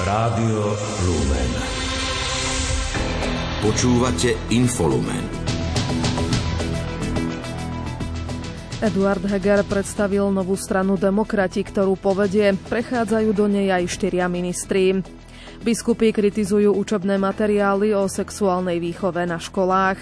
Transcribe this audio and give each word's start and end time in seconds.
Rádio 0.00 0.64
Lumen. 1.04 1.50
Počúvate 3.60 4.32
Infolumen. 4.48 5.20
Eduard 8.80 9.20
Heger 9.28 9.60
predstavil 9.68 10.32
novú 10.32 10.56
stranu 10.56 10.96
Demokrati, 10.96 11.60
ktorú 11.60 12.00
povedie. 12.00 12.56
Prechádzajú 12.56 13.28
do 13.36 13.44
nej 13.44 13.68
aj 13.68 13.92
štyria 13.92 14.24
ministri. 14.24 15.04
Biskupy 15.60 16.16
kritizujú 16.16 16.72
učebné 16.80 17.20
materiály 17.20 17.92
o 17.92 18.08
sexuálnej 18.08 18.80
výchove 18.80 19.20
na 19.28 19.36
školách. 19.36 20.00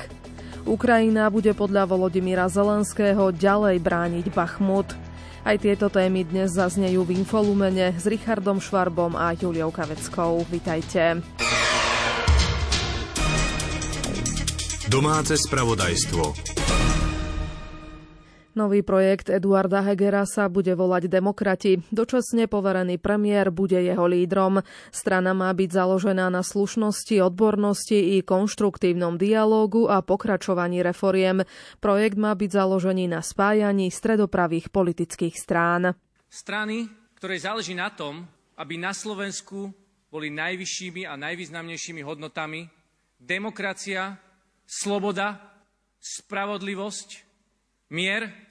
Ukrajina 0.63 1.27
bude 1.27 1.51
podľa 1.59 1.91
Volodymyra 1.91 2.47
Zelenského 2.47 3.35
ďalej 3.35 3.83
brániť 3.83 4.31
Bachmut. 4.31 5.08
Aj 5.49 5.57
tieto 5.57 5.89
témy 5.89 6.29
dnes 6.29 6.61
zaznejú 6.61 7.09
v 7.09 7.25
Infolumene 7.25 7.97
s 7.97 8.05
Richardom 8.05 8.61
Švarbom 8.61 9.17
a 9.17 9.33
Juliou 9.33 9.73
Kaveckou. 9.73 10.45
Vitajte. 10.45 11.25
Domáce 14.93 15.41
spravodajstvo. 15.41 16.58
Nový 18.59 18.83
projekt 18.83 19.31
Eduarda 19.31 19.87
Hegera 19.87 20.27
sa 20.27 20.51
bude 20.51 20.75
volať 20.75 21.07
Demokrati. 21.07 21.79
Dočasne 21.95 22.51
poverený 22.51 22.99
premiér 22.99 23.55
bude 23.55 23.79
jeho 23.79 24.03
lídrom. 24.11 24.67
Strana 24.91 25.31
má 25.31 25.55
byť 25.55 25.71
založená 25.71 26.27
na 26.27 26.43
slušnosti, 26.43 27.23
odbornosti 27.23 28.19
i 28.19 28.27
konštruktívnom 28.27 29.15
dialógu 29.15 29.87
a 29.87 30.03
pokračovaní 30.03 30.83
reforiem. 30.83 31.47
Projekt 31.79 32.19
má 32.19 32.35
byť 32.35 32.51
založený 32.51 33.07
na 33.07 33.23
spájaní 33.23 33.95
stredopravých 33.95 34.75
politických 34.75 35.39
strán. 35.39 35.95
Strany, 36.27 36.91
ktoré 37.15 37.39
záleží 37.39 37.79
na 37.79 37.95
tom, 37.95 38.27
aby 38.59 38.75
na 38.75 38.91
Slovensku 38.91 39.71
boli 40.11 40.35
najvyššími 40.35 41.07
a 41.07 41.15
najvýznamnejšími 41.15 42.03
hodnotami 42.03 42.67
demokracia, 43.23 44.19
sloboda, 44.67 45.39
spravodlivosť, 46.03 47.09
mier 47.95 48.48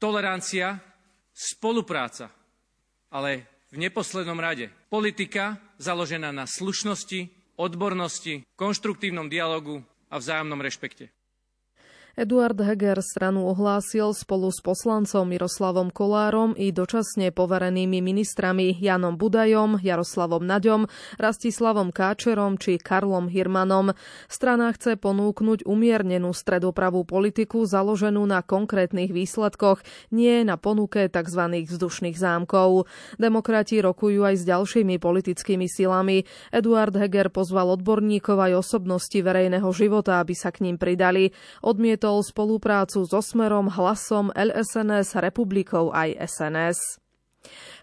tolerancia, 0.00 0.80
spolupráca, 1.36 2.32
ale 3.12 3.46
v 3.70 3.76
neposlednom 3.78 4.40
rade 4.40 4.72
politika 4.88 5.60
založená 5.78 6.32
na 6.32 6.48
slušnosti, 6.48 7.28
odbornosti, 7.60 8.42
konštruktívnom 8.56 9.28
dialogu 9.28 9.84
a 10.10 10.18
vzájomnom 10.18 10.58
rešpekte. 10.58 11.12
Eduard 12.18 12.58
Heger 12.58 12.98
stranu 13.06 13.46
ohlásil 13.54 14.10
spolu 14.18 14.50
s 14.50 14.58
poslancom 14.58 15.30
Miroslavom 15.30 15.94
Kolárom 15.94 16.58
i 16.58 16.74
dočasne 16.74 17.30
poverenými 17.30 18.02
ministrami 18.02 18.74
Janom 18.74 19.14
Budajom, 19.14 19.78
Jaroslavom 19.78 20.42
Naďom, 20.42 20.90
Rastislavom 21.22 21.94
Káčerom 21.94 22.58
či 22.58 22.82
Karlom 22.82 23.30
Hirmanom. 23.30 23.94
Strana 24.26 24.74
chce 24.74 24.98
ponúknuť 24.98 25.62
umiernenú 25.70 26.34
stredopravú 26.34 27.06
politiku 27.06 27.62
založenú 27.62 28.26
na 28.26 28.42
konkrétnych 28.42 29.14
výsledkoch, 29.14 29.78
nie 30.10 30.42
na 30.42 30.58
ponuke 30.58 31.06
tzv. 31.06 31.42
vzdušných 31.62 32.18
zámkov. 32.18 32.90
Demokrati 33.22 33.78
rokujú 33.78 34.26
aj 34.26 34.34
s 34.34 34.44
ďalšími 34.50 34.98
politickými 34.98 35.70
silami. 35.70 36.26
Eduard 36.50 36.98
Heger 36.98 37.30
pozval 37.30 37.70
odborníkov 37.78 38.34
aj 38.34 38.66
osobnosti 38.66 39.14
verejného 39.14 39.70
života, 39.70 40.18
aby 40.18 40.34
sa 40.34 40.50
k 40.50 40.66
ním 40.66 40.74
pridali. 40.74 41.30
Odmiet 41.62 41.99
odmietol 42.00 42.24
spoluprácu 42.24 43.04
so 43.04 43.20
Smerom, 43.20 43.68
Hlasom, 43.68 44.32
LSNS, 44.32 45.20
Republikou 45.20 45.92
aj 45.92 46.16
SNS. 46.16 46.96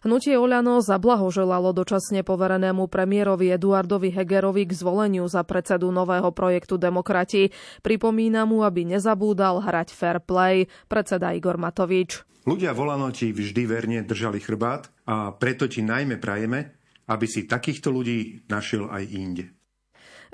Hnutie 0.02 0.34
Oľano 0.42 0.82
zablahoželalo 0.82 1.70
dočasne 1.70 2.26
poverenému 2.26 2.90
premiérovi 2.90 3.54
Eduardovi 3.54 4.10
Hegerovi 4.10 4.66
k 4.66 4.74
zvoleniu 4.74 5.30
za 5.30 5.46
predsedu 5.46 5.94
nového 5.94 6.34
projektu 6.34 6.82
Demokrati. 6.82 7.54
Pripomína 7.86 8.50
mu, 8.50 8.66
aby 8.66 8.90
nezabúdal 8.90 9.62
hrať 9.62 9.94
fair 9.94 10.18
play, 10.18 10.66
predseda 10.90 11.38
Igor 11.38 11.62
Matovič. 11.62 12.26
Ľudia 12.50 12.74
v 12.74 12.80
Olano 12.90 13.14
ti 13.14 13.30
vždy 13.30 13.70
verne 13.70 14.02
držali 14.02 14.42
chrbát 14.42 14.90
a 15.06 15.30
preto 15.30 15.70
ti 15.70 15.86
najmä 15.86 16.18
prajeme, 16.18 16.74
aby 17.06 17.26
si 17.30 17.46
takýchto 17.46 17.94
ľudí 17.94 18.50
našiel 18.50 18.90
aj 18.90 19.04
inde. 19.14 19.57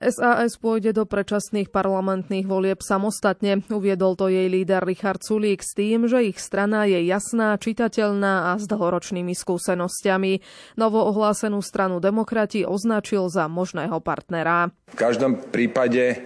SAS 0.02 0.58
pôjde 0.58 0.96
do 0.96 1.06
predčasných 1.06 1.70
parlamentných 1.70 2.50
volieb 2.50 2.82
samostatne. 2.82 3.62
Uviedol 3.70 4.18
to 4.18 4.32
jej 4.32 4.50
líder 4.50 4.82
Richard 4.82 5.22
Sulík 5.22 5.62
s 5.62 5.78
tým, 5.78 6.10
že 6.10 6.26
ich 6.26 6.42
strana 6.42 6.90
je 6.90 7.04
jasná, 7.06 7.54
čitateľná 7.58 8.54
a 8.54 8.62
s 8.62 8.66
dlhoročnými 8.66 9.38
skúsenosťami. 9.38 10.34
Novo 10.82 11.00
ohlásenú 11.06 11.62
stranu 11.62 12.02
demokrati 12.02 12.66
označil 12.66 13.30
za 13.30 13.46
možného 13.46 14.02
partnera. 14.02 14.74
V 14.90 14.98
každom 14.98 15.38
prípade 15.54 16.04
eh, 16.14 16.20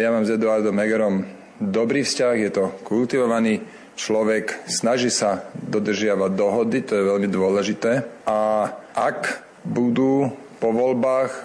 ja 0.00 0.12
mám 0.12 0.28
s 0.28 0.34
Eduardom 0.34 0.76
Megerom 0.76 1.24
dobrý 1.60 2.02
vzťah, 2.04 2.34
je 2.36 2.50
to 2.52 2.64
kultivovaný 2.82 3.62
človek, 3.94 4.66
snaží 4.66 5.08
sa 5.08 5.48
dodržiavať 5.54 6.30
dohody, 6.34 6.82
to 6.82 6.98
je 6.98 7.08
veľmi 7.08 7.28
dôležité. 7.30 8.02
A 8.26 8.68
ak 8.94 9.42
budú 9.64 10.43
po 10.58 10.70
voľbách 10.70 11.30
e, 11.30 11.42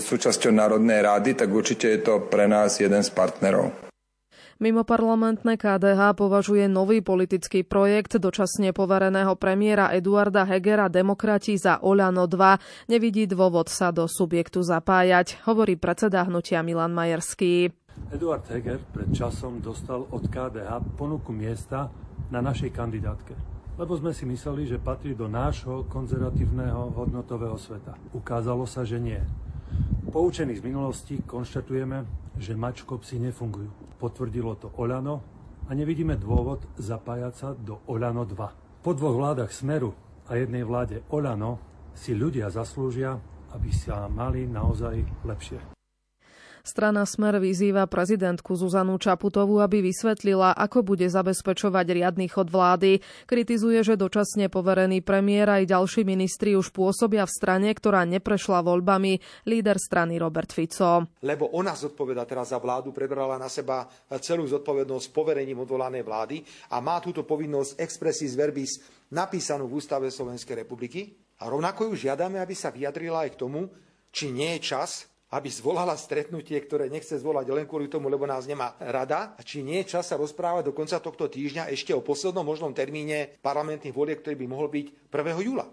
súčasťou 0.00 0.52
Národnej 0.54 1.02
rady, 1.02 1.36
tak 1.36 1.50
určite 1.52 1.90
je 1.90 2.00
to 2.02 2.14
pre 2.26 2.46
nás 2.46 2.78
jeden 2.78 3.02
z 3.02 3.10
partnerov. 3.10 3.86
Mimo 4.56 4.88
parlamentné 4.88 5.60
KDH 5.60 6.16
považuje 6.16 6.64
nový 6.64 7.04
politický 7.04 7.60
projekt 7.60 8.16
dočasne 8.16 8.72
povereného 8.72 9.36
premiéra 9.36 9.92
Eduarda 9.92 10.48
Hegera 10.48 10.88
Demokrati 10.88 11.60
za 11.60 11.76
Oľano 11.84 12.24
2. 12.24 12.88
Nevidí 12.88 13.28
dôvod 13.28 13.68
sa 13.68 13.92
do 13.92 14.08
subjektu 14.08 14.64
zapájať, 14.64 15.44
hovorí 15.44 15.76
predseda 15.76 16.24
hnutia 16.24 16.64
Milan 16.64 16.96
Majerský. 16.96 17.68
Eduard 18.08 18.48
Heger 18.48 18.80
pred 18.80 19.12
časom 19.12 19.60
dostal 19.60 20.08
od 20.08 20.24
KDH 20.24 20.96
ponuku 20.96 21.36
miesta 21.36 21.92
na 22.32 22.40
našej 22.40 22.72
kandidátke 22.72 23.55
lebo 23.76 23.92
sme 23.96 24.12
si 24.16 24.24
mysleli, 24.24 24.64
že 24.64 24.80
patrí 24.80 25.12
do 25.12 25.28
nášho 25.28 25.84
konzervatívneho 25.88 26.96
hodnotového 26.96 27.60
sveta. 27.60 27.92
Ukázalo 28.16 28.64
sa, 28.64 28.88
že 28.88 28.96
nie. 28.96 29.20
Poučení 30.08 30.56
z 30.56 30.64
minulosti 30.64 31.20
konštatujeme, 31.20 32.08
že 32.40 32.56
mačkopsy 32.56 33.20
nefungujú. 33.20 33.68
Potvrdilo 34.00 34.56
to 34.56 34.72
Olano 34.80 35.20
a 35.68 35.76
nevidíme 35.76 36.16
dôvod 36.16 36.64
zapájať 36.80 37.34
sa 37.36 37.48
do 37.52 37.84
Olano 37.88 38.24
2. 38.24 38.80
Po 38.80 38.90
dvoch 38.96 39.16
vládach 39.16 39.52
Smeru 39.52 39.92
a 40.24 40.40
jednej 40.40 40.64
vláde 40.64 41.04
Olano 41.12 41.60
si 41.92 42.16
ľudia 42.16 42.48
zaslúžia, 42.48 43.16
aby 43.52 43.72
sa 43.72 44.08
mali 44.08 44.48
naozaj 44.48 45.24
lepšie. 45.24 45.75
Strana 46.66 47.06
Smer 47.06 47.38
vyzýva 47.38 47.86
prezidentku 47.86 48.58
Zuzanu 48.58 48.98
Čaputovú, 48.98 49.62
aby 49.62 49.86
vysvetlila, 49.86 50.58
ako 50.58 50.82
bude 50.82 51.06
zabezpečovať 51.06 51.86
riadny 51.94 52.26
chod 52.26 52.50
vlády. 52.50 52.98
Kritizuje, 53.22 53.86
že 53.86 53.94
dočasne 53.94 54.50
poverený 54.50 54.98
premiér 55.06 55.62
aj 55.62 55.70
ďalší 55.70 56.02
ministri 56.02 56.58
už 56.58 56.74
pôsobia 56.74 57.22
v 57.22 57.30
strane, 57.30 57.70
ktorá 57.70 58.02
neprešla 58.02 58.66
voľbami. 58.66 59.46
Líder 59.46 59.78
strany 59.78 60.18
Robert 60.18 60.50
Fico. 60.50 61.06
Lebo 61.22 61.54
ona 61.54 61.78
zodpoveda 61.78 62.26
teraz 62.26 62.50
za 62.50 62.58
vládu, 62.58 62.90
prebrala 62.90 63.38
na 63.38 63.46
seba 63.46 63.86
celú 64.18 64.42
zodpovednosť 64.50 65.14
poverením 65.14 65.62
odvolanej 65.62 66.02
vlády 66.02 66.42
a 66.74 66.82
má 66.82 66.98
túto 66.98 67.22
povinnosť 67.22 67.78
expressis 67.78 68.34
verbis 68.34 68.82
napísanú 69.14 69.70
v 69.70 69.78
Ústave 69.78 70.10
Slovenskej 70.10 70.66
republiky. 70.66 71.14
A 71.38 71.46
rovnako 71.46 71.94
ju 71.94 72.10
žiadame, 72.10 72.42
aby 72.42 72.58
sa 72.58 72.74
vyjadrila 72.74 73.22
aj 73.22 73.38
k 73.38 73.40
tomu, 73.40 73.70
či 74.10 74.34
nie 74.34 74.58
je 74.58 74.74
čas 74.74 75.06
aby 75.34 75.48
zvolala 75.50 75.98
stretnutie, 75.98 76.54
ktoré 76.62 76.86
nechce 76.86 77.18
zvolať 77.18 77.50
len 77.50 77.66
kvôli 77.66 77.90
tomu, 77.90 78.06
lebo 78.06 78.26
nás 78.26 78.46
nemá 78.46 78.78
rada. 78.78 79.34
A 79.34 79.42
či 79.42 79.62
nie 79.62 79.82
je 79.82 79.98
čas 79.98 80.06
sa 80.06 80.18
rozprávať 80.18 80.70
do 80.70 80.76
konca 80.76 81.02
tohto 81.02 81.26
týždňa 81.26 81.70
ešte 81.74 81.90
o 81.90 82.04
poslednom 82.04 82.46
možnom 82.46 82.70
termíne 82.70 83.34
parlamentných 83.42 83.94
volieb, 83.94 84.22
ktorý 84.22 84.38
by 84.38 84.46
mohol 84.46 84.68
byť 84.70 84.86
1. 85.10 85.46
júla. 85.46 85.66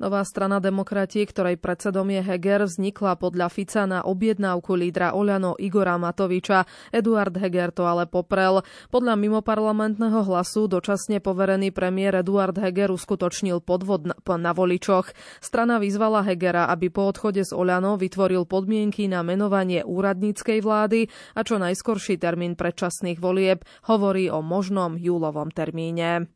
Nová 0.00 0.24
strana 0.24 0.64
demokrati, 0.64 1.20
ktorej 1.28 1.60
predsedom 1.60 2.08
je 2.08 2.24
Heger, 2.24 2.64
vznikla 2.64 3.20
podľa 3.20 3.52
Fica 3.52 3.84
na 3.84 4.00
objednávku 4.00 4.72
lídra 4.72 5.12
Oľano 5.12 5.60
Igora 5.60 6.00
Matoviča. 6.00 6.64
Eduard 6.88 7.36
Heger 7.36 7.68
to 7.68 7.84
ale 7.84 8.08
poprel. 8.08 8.64
Podľa 8.88 9.20
mimoparlamentného 9.20 10.24
hlasu 10.24 10.72
dočasne 10.72 11.20
poverený 11.20 11.68
premiér 11.76 12.24
Eduard 12.24 12.56
Heger 12.56 12.88
uskutočnil 12.96 13.60
podvod 13.60 14.08
na 14.24 14.52
voličoch. 14.56 15.12
Strana 15.44 15.76
vyzvala 15.76 16.24
Hegera, 16.24 16.72
aby 16.72 16.88
po 16.88 17.04
odchode 17.04 17.44
z 17.44 17.52
Oľano 17.52 18.00
vytvoril 18.00 18.48
podmienky 18.48 19.04
na 19.04 19.20
menovanie 19.20 19.84
úradníckej 19.84 20.64
vlády 20.64 21.12
a 21.36 21.44
čo 21.44 21.60
najskorší 21.60 22.16
termín 22.16 22.56
predčasných 22.56 23.20
volieb 23.20 23.68
hovorí 23.84 24.32
o 24.32 24.40
možnom 24.40 24.96
júlovom 24.96 25.52
termíne. 25.52 26.32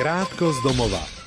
Krátko 0.00 0.48
z 0.48 0.58
domova. 0.64 1.21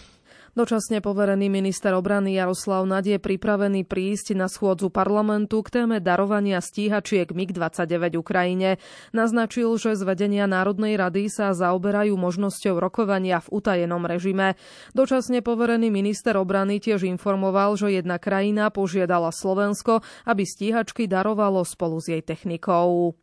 Dočasne 0.56 1.04
poverený 1.04 1.52
minister 1.52 1.92
obrany 1.92 2.40
Jaroslav 2.40 2.88
Nad 2.88 3.04
je 3.04 3.19
pripravený 3.19 3.84
prísť 3.84 4.40
na 4.40 4.48
schôdzu 4.48 4.88
parlamentu 4.88 5.60
k 5.60 5.84
téme 5.84 6.00
darovania 6.00 6.63
stíhačiek 6.63 7.28
MiG-29 7.28 8.16
Ukrajine. 8.16 8.80
Naznačil, 9.12 9.75
že 9.75 10.00
z 10.00 10.07
vedenia 10.07 10.48
Národnej 10.48 10.96
rady 10.96 11.28
sa 11.28 11.52
zaoberajú 11.52 12.16
možnosťou 12.16 12.80
rokovania 12.80 13.44
v 13.44 13.52
utajenom 13.52 14.07
režime. 14.07 14.56
Dočasne 14.96 15.44
poverený 15.44 15.92
minister 15.92 16.40
obrany 16.40 16.80
tiež 16.80 17.04
informoval, 17.04 17.75
že 17.75 17.92
jedna 17.92 18.16
krajina 18.16 18.72
požiadala 18.72 19.36
Slovensko, 19.36 20.08
aby 20.24 20.48
stíhačky 20.48 21.04
darovalo 21.04 21.68
spolu 21.68 22.00
s 22.00 22.16
jej 22.16 22.24
technikou. 22.24 23.19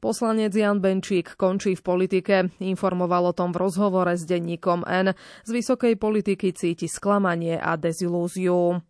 Poslanec 0.00 0.52
Jan 0.52 0.78
Benčík 0.78 1.34
končí 1.40 1.74
v 1.74 1.82
politike. 1.82 2.36
Informoval 2.60 3.30
o 3.30 3.36
tom 3.36 3.50
v 3.50 3.60
rozhovore 3.64 4.14
s 4.14 4.28
denníkom 4.28 4.84
N. 4.84 5.16
Z 5.42 5.50
vysokej 5.50 5.96
politiky 5.96 6.52
cíti 6.52 6.86
sklamanie 6.86 7.56
a 7.56 7.74
dezilúziu. 7.80 8.80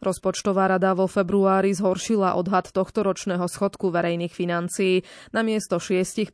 Rozpočtová 0.00 0.64
rada 0.64 0.96
vo 0.96 1.04
februári 1.04 1.76
zhoršila 1.76 2.32
odhad 2.32 2.72
tohto 2.72 3.04
ročného 3.04 3.44
schodku 3.44 3.92
verejných 3.92 4.32
financií. 4.32 5.04
Na 5.36 5.44
miesto 5.44 5.76
6% 5.76 6.32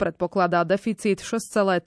predpokladá 0.00 0.64
deficit 0.64 1.20
6,3% 1.20 1.84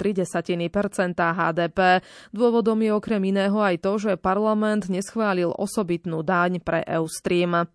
HDP. 1.18 2.06
Dôvodom 2.30 2.78
je 2.86 2.92
okrem 2.94 3.34
iného 3.34 3.58
aj 3.58 3.82
to, 3.82 3.98
že 3.98 4.22
parlament 4.22 4.94
neschválil 4.94 5.50
osobitnú 5.50 6.22
daň 6.22 6.62
pre 6.62 6.86
Eustream. 6.86 7.66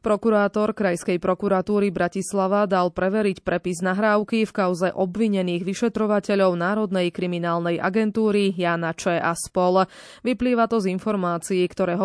Prokurátor 0.00 0.72
Krajskej 0.72 1.20
prokuratúry 1.20 1.92
Bratislava 1.92 2.64
dal 2.64 2.88
preveriť 2.88 3.44
prepis 3.44 3.84
nahrávky 3.84 4.48
v 4.48 4.52
kauze 4.56 4.88
obvinených 4.88 5.60
vyšetrovateľov 5.60 6.56
Národnej 6.56 7.12
kriminálnej 7.12 7.76
agentúry 7.76 8.48
Jana 8.56 8.96
Č. 8.96 9.20
a 9.20 9.36
spol. 9.36 9.84
Vyplýva 10.24 10.72
to 10.72 10.80
z 10.80 10.88
informácií, 10.96 11.68
ktoré, 11.68 12.00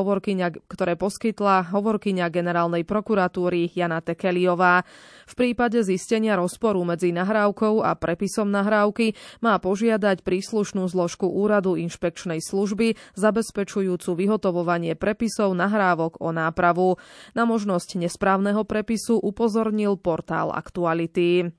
ktoré 0.68 1.00
poskytla 1.00 1.72
hovorkyňa 1.72 2.28
generálnej 2.28 2.84
prokuratúry 2.84 3.72
Jana 3.72 4.04
Tekeliová. 4.04 4.84
V 5.24 5.34
prípade 5.40 5.80
zistenia 5.80 6.36
rozporu 6.36 6.84
medzi 6.84 7.16
nahrávkou 7.16 7.80
a 7.80 7.96
prepisom 7.96 8.52
nahrávky 8.52 9.16
má 9.40 9.56
požiadať 9.56 10.20
príslušnú 10.20 10.84
zložku 10.92 11.32
úradu 11.32 11.80
inšpekčnej 11.80 12.44
služby 12.44 13.00
zabezpečujúcu 13.16 14.10
vyhotovovanie 14.20 15.00
prepisov 15.00 15.56
nahrávok 15.56 16.20
o 16.20 16.36
nápravu. 16.36 17.00
Na 17.32 17.48
možnosť 17.48 17.85
možnosť 17.86 18.02
nesprávneho 18.02 18.66
prepisu 18.66 19.22
upozornil 19.22 20.02
portál 20.02 20.50
Aktuality. 20.50 21.54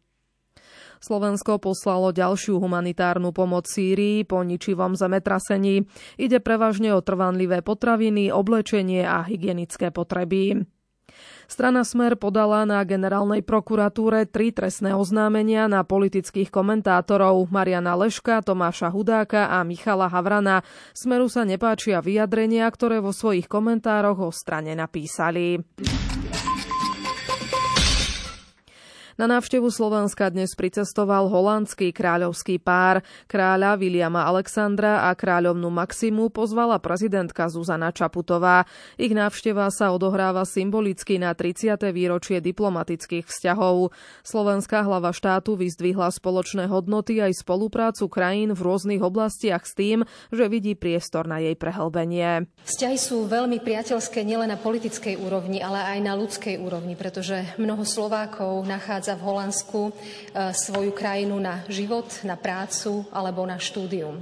Slovensko 0.98 1.62
poslalo 1.62 2.10
ďalšiu 2.10 2.58
humanitárnu 2.58 3.30
pomoc 3.30 3.70
Sýrii 3.70 4.26
po 4.26 4.42
ničivom 4.42 4.98
zemetrasení. 4.98 5.86
Ide 6.18 6.42
prevažne 6.42 6.98
o 6.98 7.04
trvanlivé 7.04 7.62
potraviny, 7.62 8.34
oblečenie 8.34 9.06
a 9.06 9.22
hygienické 9.22 9.94
potreby. 9.94 10.66
Strana 11.46 11.86
Smer 11.86 12.18
podala 12.18 12.66
na 12.66 12.82
generálnej 12.82 13.46
prokuratúre 13.46 14.26
tri 14.26 14.50
trestné 14.50 14.98
oznámenia 14.98 15.70
na 15.70 15.86
politických 15.86 16.50
komentátorov 16.50 17.46
Mariana 17.54 17.94
Leška, 17.94 18.42
Tomáša 18.42 18.90
Hudáka 18.90 19.46
a 19.54 19.62
Michala 19.62 20.10
Havrana. 20.10 20.66
Smeru 20.90 21.30
sa 21.30 21.46
nepáčia 21.46 22.02
vyjadrenia, 22.02 22.66
ktoré 22.66 22.98
vo 22.98 23.14
svojich 23.14 23.46
komentároch 23.46 24.18
o 24.26 24.30
strane 24.34 24.74
napísali. 24.74 25.62
Na 29.16 29.24
návštevu 29.24 29.72
Slovenska 29.72 30.28
dnes 30.28 30.52
pricestoval 30.52 31.32
holandský 31.32 31.88
kráľovský 31.88 32.60
pár. 32.60 33.00
Kráľa 33.24 33.80
Viliama 33.80 34.28
Alexandra 34.28 35.08
a 35.08 35.16
kráľovnú 35.16 35.72
Maximu 35.72 36.28
pozvala 36.28 36.76
prezidentka 36.76 37.48
Zuzana 37.48 37.96
Čaputová. 37.96 38.68
Ich 39.00 39.16
návšteva 39.16 39.72
sa 39.72 39.96
odohráva 39.96 40.44
symbolicky 40.44 41.16
na 41.16 41.32
30. 41.32 41.80
výročie 41.96 42.44
diplomatických 42.44 43.24
vzťahov. 43.24 43.88
Slovenská 44.20 44.84
hlava 44.84 45.16
štátu 45.16 45.56
vyzdvihla 45.56 46.12
spoločné 46.12 46.68
hodnoty 46.68 47.16
aj 47.16 47.40
spoluprácu 47.40 48.12
krajín 48.12 48.52
v 48.52 48.60
rôznych 48.68 49.00
oblastiach 49.00 49.64
s 49.64 49.72
tým, 49.72 50.04
že 50.28 50.44
vidí 50.52 50.76
priestor 50.76 51.24
na 51.24 51.40
jej 51.40 51.56
prehlbenie. 51.56 52.52
Vzťahy 52.68 53.00
sú 53.00 53.24
veľmi 53.24 53.64
priateľské 53.64 54.20
nielen 54.28 54.52
na 54.52 54.60
politickej 54.60 55.16
úrovni, 55.24 55.64
ale 55.64 55.96
aj 55.96 55.98
na 56.04 56.12
ľudskej 56.12 56.60
úrovni, 56.60 57.00
pretože 57.00 57.56
mnoho 57.56 57.80
Slovákov 57.88 58.60
nachádza 58.68 59.05
nachádza 59.06 59.22
v 59.22 59.26
Holandsku 59.30 59.80
e, 59.86 59.92
svoju 60.50 60.90
krajinu 60.90 61.38
na 61.38 61.62
život, 61.70 62.10
na 62.26 62.34
prácu 62.34 63.06
alebo 63.14 63.46
na 63.46 63.54
štúdium. 63.54 64.18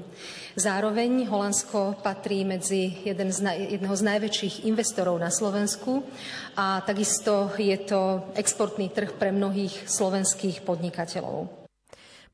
Zároveň 0.60 1.25
Holandsko 1.25 2.04
patrí 2.04 2.44
medzi 2.44 3.00
jeden 3.00 3.32
z, 3.32 3.48
jedného 3.81 3.96
z 3.96 4.02
najväčších 4.04 4.69
investorov 4.69 5.16
na 5.16 5.32
Slovensku 5.32 6.04
a 6.52 6.84
takisto 6.84 7.48
je 7.56 7.81
to 7.81 8.28
exportný 8.36 8.92
trh 8.92 9.16
pre 9.16 9.32
mnohých 9.32 9.88
slovenských 9.88 10.60
podnikateľov. 10.69 11.63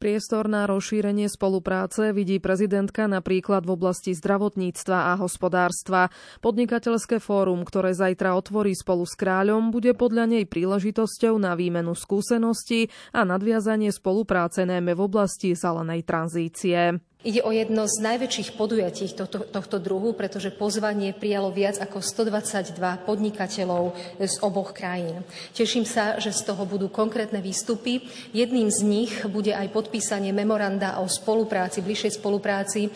Priestor 0.00 0.49
na 0.49 0.64
rozšírenie 0.64 1.29
spolupráce 1.29 2.17
vidí 2.17 2.41
prezidentka 2.41 3.05
napríklad 3.05 3.69
v 3.69 3.76
oblasti 3.76 4.17
zdravotníctva 4.17 5.12
a 5.12 5.20
hospodárstva. 5.20 6.08
Podnikateľské 6.41 7.20
fórum, 7.20 7.69
ktoré 7.69 7.93
zajtra 7.93 8.32
otvorí 8.32 8.73
spolu 8.73 9.05
s 9.05 9.12
kráľom, 9.12 9.69
bude 9.69 9.93
podľa 9.93 10.25
nej 10.25 10.49
príležitosťou 10.49 11.37
na 11.37 11.52
výmenu 11.52 11.93
skúseností 11.93 12.88
a 13.12 13.29
nadviazanie 13.29 13.93
spolupráce 13.93 14.64
najmä 14.64 14.97
v 14.97 15.05
oblasti 15.05 15.52
zelenej 15.52 16.08
tranzície. 16.08 16.97
Ide 17.21 17.45
o 17.45 17.53
jedno 17.53 17.85
z 17.85 18.01
najväčších 18.01 18.57
podujatí 18.57 19.13
tohto, 19.13 19.45
tohto 19.45 19.77
druhu, 19.77 20.17
pretože 20.17 20.49
pozvanie 20.49 21.13
prijalo 21.13 21.53
viac 21.53 21.77
ako 21.77 22.01
122 22.01 22.73
podnikateľov 23.05 23.93
z 24.17 24.41
oboch 24.41 24.73
krajín. 24.73 25.21
Teším 25.53 25.85
sa, 25.85 26.17
že 26.17 26.33
z 26.33 26.49
toho 26.49 26.65
budú 26.65 26.89
konkrétne 26.89 27.45
výstupy. 27.45 28.09
Jedným 28.33 28.73
z 28.73 28.81
nich 28.89 29.13
bude 29.29 29.53
aj 29.53 29.69
podpísanie 29.69 30.33
memoranda 30.33 30.97
o 30.97 31.13
spolupráci, 31.13 31.85
bližšej 31.85 32.17
spolupráci 32.17 32.89
e, 32.89 32.91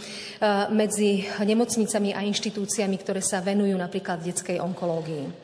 medzi 0.73 1.29
nemocnicami 1.45 2.17
a 2.17 2.25
inštitúciami, 2.25 2.97
ktoré 2.97 3.21
sa 3.21 3.45
venujú 3.45 3.77
napríklad 3.77 4.25
detskej 4.25 4.57
onkológii. 4.57 5.44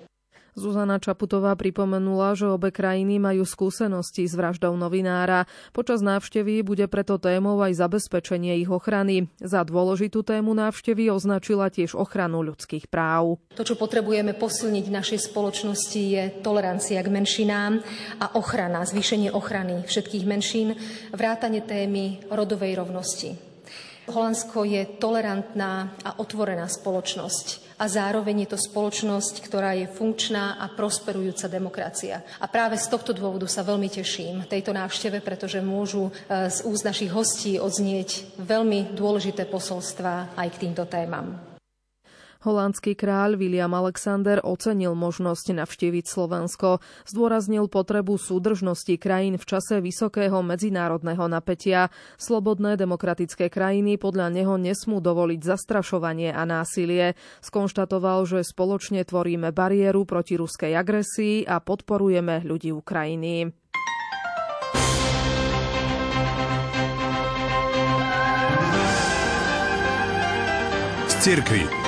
Zuzana 0.59 0.99
Čaputová 0.99 1.55
pripomenula, 1.55 2.35
že 2.35 2.51
obe 2.51 2.75
krajiny 2.75 3.23
majú 3.23 3.47
skúsenosti 3.47 4.27
s 4.27 4.35
vraždou 4.35 4.75
novinára. 4.75 5.47
Počas 5.71 6.03
návštevy 6.03 6.67
bude 6.67 6.85
preto 6.91 7.23
témou 7.23 7.59
aj 7.63 7.79
zabezpečenie 7.79 8.59
ich 8.59 8.71
ochrany. 8.71 9.31
Za 9.39 9.63
dôležitú 9.63 10.27
tému 10.27 10.51
návštevy 10.53 11.09
označila 11.15 11.71
tiež 11.71 11.95
ochranu 11.95 12.43
ľudských 12.43 12.91
práv. 12.91 13.39
To, 13.55 13.63
čo 13.63 13.79
potrebujeme 13.79 14.35
posilniť 14.35 14.85
v 14.91 14.97
našej 14.99 15.21
spoločnosti, 15.31 16.03
je 16.03 16.23
tolerancia 16.43 16.99
k 16.99 17.13
menšinám 17.15 17.73
a 18.19 18.27
ochrana, 18.35 18.83
zvýšenie 18.83 19.31
ochrany 19.31 19.87
všetkých 19.87 20.25
menšín, 20.27 20.75
vrátanie 21.15 21.63
témy 21.63 22.27
rodovej 22.29 22.75
rovnosti. 22.75 23.39
Holandsko 24.11 24.67
je 24.67 24.83
tolerantná 24.99 25.95
a 26.03 26.19
otvorená 26.19 26.67
spoločnosť 26.67 27.70
a 27.81 27.85
zároveň 27.89 28.45
je 28.45 28.53
to 28.53 28.59
spoločnosť, 28.61 29.41
ktorá 29.41 29.73
je 29.73 29.89
funkčná 29.89 30.61
a 30.61 30.69
prosperujúca 30.69 31.49
demokracia. 31.49 32.21
A 32.37 32.45
práve 32.45 32.77
z 32.77 32.93
tohto 32.93 33.17
dôvodu 33.17 33.49
sa 33.49 33.65
veľmi 33.65 33.89
teším 33.89 34.45
tejto 34.45 34.77
návšteve, 34.77 35.25
pretože 35.25 35.65
môžu 35.65 36.13
e, 36.13 36.53
z 36.53 36.61
úst 36.69 36.85
našich 36.85 37.09
hostí 37.09 37.57
odznieť 37.57 38.37
veľmi 38.37 38.93
dôležité 38.93 39.49
posolstva 39.49 40.37
aj 40.37 40.49
k 40.53 40.61
týmto 40.69 40.85
témam. 40.85 41.50
Holandský 42.41 42.97
kráľ 42.97 43.37
William 43.37 43.69
Alexander 43.77 44.41
ocenil 44.41 44.97
možnosť 44.97 45.61
navštíviť 45.61 46.05
Slovensko, 46.09 46.81
zdôraznil 47.05 47.69
potrebu 47.69 48.17
súdržnosti 48.17 48.97
krajín 48.97 49.37
v 49.37 49.45
čase 49.45 49.85
vysokého 49.85 50.41
medzinárodného 50.41 51.29
napätia. 51.29 51.93
Slobodné 52.17 52.81
demokratické 52.81 53.53
krajiny 53.53 54.01
podľa 54.01 54.33
neho 54.33 54.57
nesmú 54.57 55.05
dovoliť 55.05 55.41
zastrašovanie 55.45 56.33
a 56.33 56.49
násilie. 56.49 57.13
Skonštatoval, 57.45 58.25
že 58.25 58.41
spoločne 58.41 59.05
tvoríme 59.05 59.53
bariéru 59.53 60.09
proti 60.09 60.41
ruskej 60.41 60.73
agresii 60.81 61.45
a 61.45 61.61
podporujeme 61.61 62.41
ľudí 62.49 62.73
Ukrajiny. 62.73 63.53
Z 71.21 71.80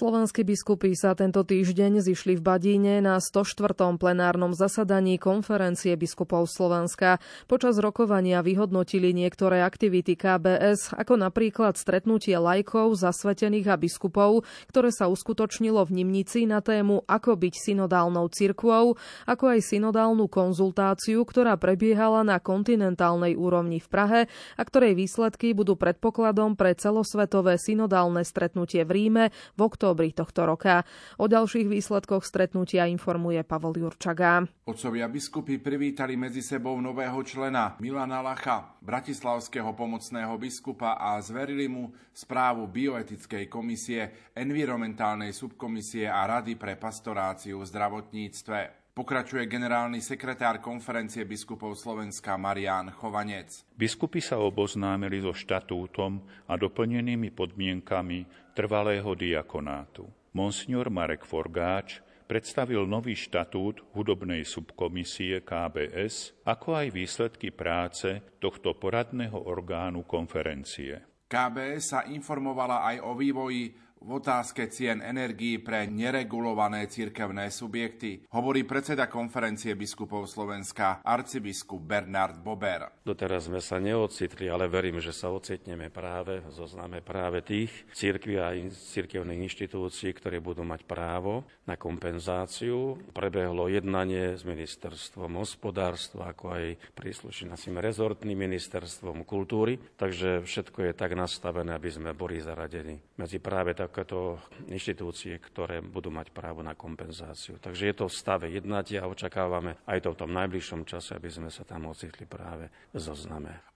Slovenskí 0.00 0.48
biskupy 0.48 0.96
sa 0.96 1.12
tento 1.12 1.44
týždeň 1.44 2.00
zišli 2.00 2.32
v 2.32 2.40
Badíne 2.40 3.04
na 3.04 3.20
104. 3.20 4.00
plenárnom 4.00 4.56
zasadaní 4.56 5.20
konferencie 5.20 5.92
biskupov 5.92 6.48
Slovenska. 6.48 7.20
Počas 7.44 7.76
rokovania 7.76 8.40
vyhodnotili 8.40 9.12
niektoré 9.12 9.60
aktivity 9.60 10.16
KBS, 10.16 10.96
ako 10.96 11.20
napríklad 11.20 11.76
stretnutie 11.76 12.32
lajkov, 12.32 12.96
zasvetených 12.96 13.68
a 13.68 13.76
biskupov, 13.76 14.48
ktoré 14.72 14.88
sa 14.88 15.04
uskutočnilo 15.12 15.84
v 15.84 16.00
Nimnici 16.00 16.48
na 16.48 16.64
tému 16.64 17.04
Ako 17.04 17.36
byť 17.36 17.60
synodálnou 17.60 18.24
cirkvou, 18.32 18.96
ako 19.28 19.44
aj 19.52 19.60
synodálnu 19.68 20.32
konzultáciu, 20.32 21.28
ktorá 21.28 21.60
prebiehala 21.60 22.24
na 22.24 22.40
kontinentálnej 22.40 23.36
úrovni 23.36 23.84
v 23.84 23.88
Prahe 23.92 24.20
a 24.56 24.62
ktorej 24.64 24.96
výsledky 24.96 25.52
budú 25.52 25.76
predpokladom 25.76 26.56
pre 26.56 26.72
celosvetové 26.72 27.60
synodálne 27.60 28.24
stretnutie 28.24 28.80
v 28.88 28.92
Ríme 28.96 29.24
v 29.28 29.60
októbri 29.60 29.89
tohto 29.94 30.46
roka. 30.46 30.82
O 31.20 31.28
ďalších 31.28 31.68
výsledkoch 31.68 32.24
stretnutia 32.26 32.88
informuje 32.90 33.44
Pavol 33.44 33.76
Jurčaga. 33.78 34.46
Otcovia 34.66 35.06
biskupy 35.10 35.58
privítali 35.58 36.16
medzi 36.16 36.42
sebou 36.42 36.78
nového 36.80 37.20
člena 37.22 37.76
Milana 37.78 38.20
Lacha, 38.20 38.76
bratislavského 38.82 39.72
pomocného 39.76 40.34
biskupa 40.38 40.98
a 40.98 41.18
zverili 41.22 41.70
mu 41.70 41.90
správu 42.10 42.66
bioetickej 42.66 43.46
komisie, 43.46 44.32
environmentálnej 44.34 45.30
subkomisie 45.32 46.10
a 46.10 46.26
rady 46.26 46.54
pre 46.58 46.74
pastoráciu 46.76 47.62
v 47.62 47.68
zdravotníctve. 47.68 48.58
Pokračuje 48.90 49.46
generálny 49.46 50.02
sekretár 50.02 50.58
konferencie 50.58 51.22
biskupov 51.22 51.78
Slovenska 51.78 52.34
Marián 52.34 52.90
Chovanec. 52.90 53.62
Biskupy 53.78 54.18
sa 54.18 54.42
oboznámili 54.42 55.22
so 55.22 55.30
štatútom 55.30 56.18
a 56.50 56.58
doplnenými 56.58 57.30
podmienkami 57.30 58.26
trvalého 58.50 59.14
diakonátu. 59.14 60.10
Monsignor 60.34 60.90
Marek 60.90 61.22
Forgáč 61.22 62.02
predstavil 62.26 62.82
nový 62.86 63.14
štatút 63.14 63.94
hudobnej 63.94 64.42
subkomisie 64.42 65.46
KBS, 65.46 66.42
ako 66.42 66.78
aj 66.82 66.86
výsledky 66.90 67.54
práce 67.54 68.38
tohto 68.42 68.74
poradného 68.74 69.38
orgánu 69.38 70.02
konferencie. 70.02 70.98
KBS 71.30 71.94
sa 71.94 72.00
informovala 72.10 72.82
aj 72.90 73.06
o 73.06 73.14
vývoji 73.14 73.70
v 74.00 74.16
otázke 74.16 74.64
cien 74.72 75.04
energií 75.04 75.60
pre 75.60 75.84
neregulované 75.84 76.88
cirkevné 76.88 77.52
subjekty, 77.52 78.24
hovorí 78.32 78.64
predseda 78.64 79.12
konferencie 79.12 79.76
biskupov 79.76 80.24
Slovenska 80.24 81.04
arcibiskup 81.04 81.84
Bernard 81.84 82.40
Bober. 82.40 83.04
Doteraz 83.04 83.52
sme 83.52 83.60
sa 83.60 83.76
neocitli, 83.76 84.48
ale 84.48 84.72
verím, 84.72 85.04
že 85.04 85.12
sa 85.12 85.28
ocitneme 85.28 85.92
práve 85.92 86.40
v 86.40 86.48
zozname 86.48 87.04
práve 87.04 87.44
tých 87.44 87.70
cirkví 87.92 88.40
a 88.40 88.56
cirkevných 88.72 89.44
inštitúcií, 89.44 90.16
ktoré 90.16 90.40
budú 90.40 90.64
mať 90.64 90.88
právo 90.88 91.44
na 91.68 91.76
kompenzáciu. 91.76 92.96
Prebehlo 93.12 93.68
jednanie 93.68 94.40
s 94.40 94.48
ministerstvom 94.48 95.36
hospodárstva, 95.36 96.32
ako 96.32 96.56
aj 96.56 96.64
príslušným 96.96 97.76
rezortným 97.76 98.48
ministerstvom 98.48 99.28
kultúry, 99.28 99.76
takže 100.00 100.40
všetko 100.40 100.88
je 100.88 100.92
tak 100.96 101.12
nastavené, 101.12 101.76
aby 101.76 101.90
sme 101.92 102.16
boli 102.16 102.40
zaradení 102.40 102.96
medzi 103.20 103.36
práve 103.36 103.76
tak 103.76 103.89
takéto 103.90 104.38
inštitúcie, 104.70 105.34
ktoré 105.42 105.82
budú 105.82 106.14
mať 106.14 106.30
právo 106.30 106.62
na 106.62 106.78
kompenzáciu. 106.78 107.58
Takže 107.58 107.90
je 107.90 107.94
to 107.98 108.06
v 108.06 108.14
stave 108.14 108.46
jednatia 108.46 109.02
a 109.02 109.10
očakávame 109.10 109.82
aj 109.90 110.06
to 110.06 110.14
v 110.14 110.20
tom 110.22 110.30
najbližšom 110.30 110.86
čase, 110.86 111.18
aby 111.18 111.26
sme 111.26 111.50
sa 111.50 111.66
tam 111.66 111.90
ocitli 111.90 112.24
práve 112.30 112.70
zozname. 112.94 113.66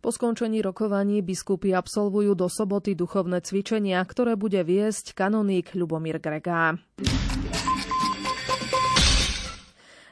Po 0.00 0.08
skončení 0.08 0.64
rokovaní 0.64 1.20
biskupy 1.20 1.76
absolvujú 1.76 2.32
do 2.32 2.48
soboty 2.48 2.96
duchovné 2.96 3.44
cvičenia, 3.44 4.00
ktoré 4.08 4.32
bude 4.32 4.64
viesť 4.64 5.12
kanoník 5.12 5.76
Ľubomír 5.76 6.16
Gregá. 6.16 6.80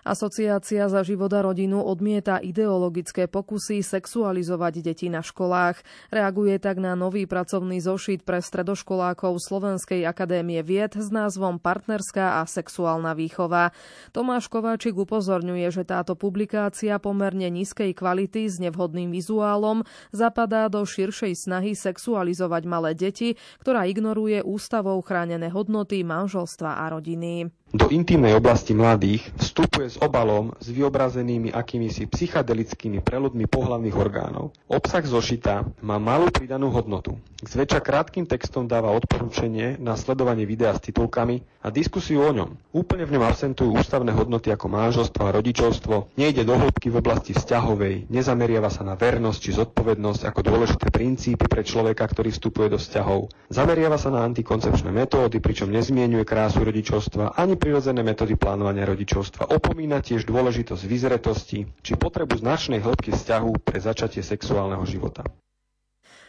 Asociácia 0.08 0.88
za 0.88 1.04
život 1.04 1.28
a 1.36 1.44
rodinu 1.44 1.84
odmieta 1.84 2.40
ideologické 2.40 3.28
pokusy 3.28 3.84
sexualizovať 3.84 4.80
deti 4.80 5.12
na 5.12 5.20
školách. 5.20 5.84
Reaguje 6.08 6.56
tak 6.56 6.80
na 6.80 6.96
nový 6.96 7.28
pracovný 7.28 7.76
zošit 7.76 8.24
pre 8.24 8.40
stredoškolákov 8.40 9.36
Slovenskej 9.36 10.08
akadémie 10.08 10.64
vied 10.64 10.96
s 10.96 11.12
názvom 11.12 11.60
Partnerská 11.60 12.40
a 12.40 12.48
sexuálna 12.48 13.12
výchova. 13.12 13.76
Tomáš 14.16 14.48
Kováčik 14.48 14.96
upozorňuje, 14.96 15.68
že 15.68 15.84
táto 15.84 16.16
publikácia 16.16 16.96
pomerne 16.96 17.52
nízkej 17.52 17.92
kvality 17.92 18.48
s 18.48 18.56
nevhodným 18.64 19.12
vizuálom 19.12 19.84
zapadá 20.08 20.72
do 20.72 20.88
širšej 20.88 21.36
snahy 21.36 21.76
sexualizovať 21.76 22.62
malé 22.64 22.96
deti, 22.96 23.36
ktorá 23.60 23.84
ignoruje 23.84 24.40
ústavou 24.40 25.04
chránené 25.04 25.52
hodnoty 25.52 26.00
manželstva 26.00 26.80
a 26.80 26.96
rodiny. 26.96 27.52
Do 27.68 27.92
intimnej 27.92 28.32
oblasti 28.32 28.72
mladých 28.72 29.28
vstupuje 29.36 29.92
s 29.92 30.00
obalom 30.00 30.56
s 30.56 30.72
vyobrazenými 30.72 31.52
akýmisi 31.52 32.08
psychadelickými 32.08 33.04
preludmi 33.04 33.44
pohlavných 33.44 33.92
orgánov. 33.92 34.56
Obsah 34.72 35.04
zošita 35.04 35.68
má 35.84 36.00
malú 36.00 36.32
pridanú 36.32 36.72
hodnotu. 36.72 37.20
K 37.38 37.46
zväčša 37.46 37.84
krátkým 37.84 38.24
textom 38.24 38.64
dáva 38.64 38.96
odporúčanie 38.96 39.76
na 39.76 40.00
sledovanie 40.00 40.48
videa 40.48 40.72
s 40.72 40.80
titulkami 40.80 41.44
a 41.60 41.68
diskusiu 41.68 42.24
o 42.24 42.32
ňom. 42.32 42.56
Úplne 42.72 43.04
v 43.04 43.14
ňom 43.20 43.24
absentujú 43.28 43.76
ústavné 43.76 44.16
hodnoty 44.16 44.48
ako 44.48 44.72
manželstvo 44.72 45.22
a 45.28 45.34
rodičovstvo, 45.36 46.16
nejde 46.16 46.48
do 46.48 46.56
hĺbky 46.56 46.88
v 46.88 47.04
oblasti 47.04 47.36
vzťahovej, 47.36 48.08
nezameriava 48.08 48.72
sa 48.72 48.80
na 48.80 48.96
vernosť 48.96 49.38
či 49.44 49.50
zodpovednosť 49.60 50.24
ako 50.24 50.40
dôležité 50.40 50.88
princípy 50.88 51.44
pre 51.44 51.60
človeka, 51.60 52.08
ktorý 52.08 52.32
vstupuje 52.32 52.72
do 52.72 52.80
vzťahov. 52.80 53.28
Zameriava 53.52 54.00
sa 54.00 54.08
na 54.08 54.24
antikoncepčné 54.24 54.88
metódy, 54.88 55.38
pričom 55.44 55.68
nezmienuje 55.68 56.24
krásu 56.24 56.64
rodičovstva 56.64 57.36
ani 57.36 57.57
prirodzené 57.58 58.06
metódy 58.06 58.38
plánovania 58.38 58.86
rodičovstva. 58.86 59.50
Opomína 59.50 59.98
tiež 60.00 60.24
dôležitosť 60.24 60.82
vyzretosti 60.86 61.66
či 61.82 61.92
potrebu 61.98 62.38
značnej 62.38 62.78
hĺbky 62.78 63.12
vzťahu 63.12 63.50
pre 63.60 63.82
začatie 63.82 64.22
sexuálneho 64.22 64.86
života. 64.86 65.26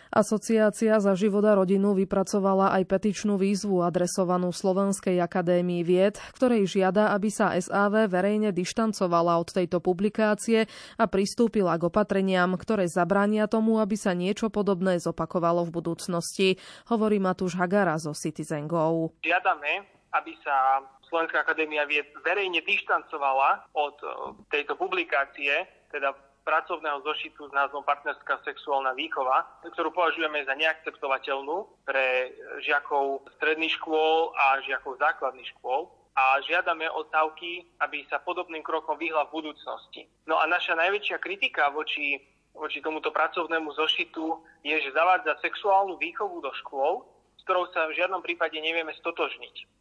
Asociácia 0.10 0.98
za 0.98 1.14
život 1.14 1.46
a 1.46 1.54
rodinu 1.54 1.94
vypracovala 1.94 2.74
aj 2.82 2.84
petičnú 2.90 3.38
výzvu 3.38 3.86
adresovanú 3.86 4.50
Slovenskej 4.50 5.22
akadémii 5.22 5.86
vied, 5.86 6.18
ktorej 6.34 6.66
žiada, 6.66 7.14
aby 7.14 7.30
sa 7.30 7.54
SAV 7.54 8.10
verejne 8.10 8.50
dištancovala 8.50 9.38
od 9.38 9.54
tejto 9.54 9.78
publikácie 9.78 10.66
a 10.98 11.06
pristúpila 11.06 11.78
k 11.78 11.94
opatreniam, 11.94 12.58
ktoré 12.58 12.90
zabránia 12.90 13.46
tomu, 13.46 13.78
aby 13.78 13.94
sa 13.94 14.18
niečo 14.18 14.50
podobné 14.50 14.98
zopakovalo 14.98 15.70
v 15.70 15.78
budúcnosti, 15.78 16.58
hovorí 16.90 17.22
Matúš 17.22 17.54
Hagara 17.54 17.94
zo 18.02 18.18
Citizen 18.18 18.66
Go. 18.66 19.14
Žiadame, 19.22 19.86
aby 20.10 20.34
sa 20.42 20.82
Slovenská 21.10 21.42
akadémia 21.42 21.90
vied 21.90 22.06
verejne 22.22 22.62
dištancovala 22.62 23.74
od 23.74 23.98
e, 24.02 24.08
tejto 24.54 24.78
publikácie, 24.78 25.66
teda 25.90 26.14
pracovného 26.46 27.02
zošitu 27.06 27.50
s 27.50 27.54
názvom 27.54 27.86
Partnerská 27.86 28.42
sexuálna 28.42 28.98
výchova, 28.98 29.46
ktorú 29.62 29.94
považujeme 29.94 30.42
za 30.46 30.58
neakceptovateľnú 30.58 31.86
pre 31.86 32.34
žiakov 32.66 33.26
stredných 33.38 33.74
škôl 33.78 34.34
a 34.34 34.58
žiakov 34.66 34.98
základných 34.98 35.50
škôl 35.58 35.90
a 36.18 36.42
žiadame 36.42 36.90
od 36.90 37.08
stavky, 37.14 37.70
aby 37.80 38.02
sa 38.10 38.20
podobným 38.20 38.66
krokom 38.66 38.98
vyhla 38.98 39.30
v 39.30 39.42
budúcnosti. 39.42 40.10
No 40.26 40.42
a 40.42 40.50
naša 40.50 40.74
najväčšia 40.76 41.22
kritika 41.22 41.70
voči, 41.70 42.18
voči 42.58 42.82
tomuto 42.82 43.14
pracovnému 43.14 43.70
zošitu 43.78 44.26
je, 44.66 44.76
že 44.82 44.96
zavádza 44.96 45.38
sexuálnu 45.46 46.02
výchovu 46.02 46.42
do 46.42 46.52
škôl, 46.66 47.06
s 47.38 47.42
ktorou 47.46 47.70
sa 47.72 47.88
v 47.88 47.98
žiadnom 47.98 48.26
prípade 48.26 48.58
nevieme 48.58 48.92
stotožniť. 48.98 49.79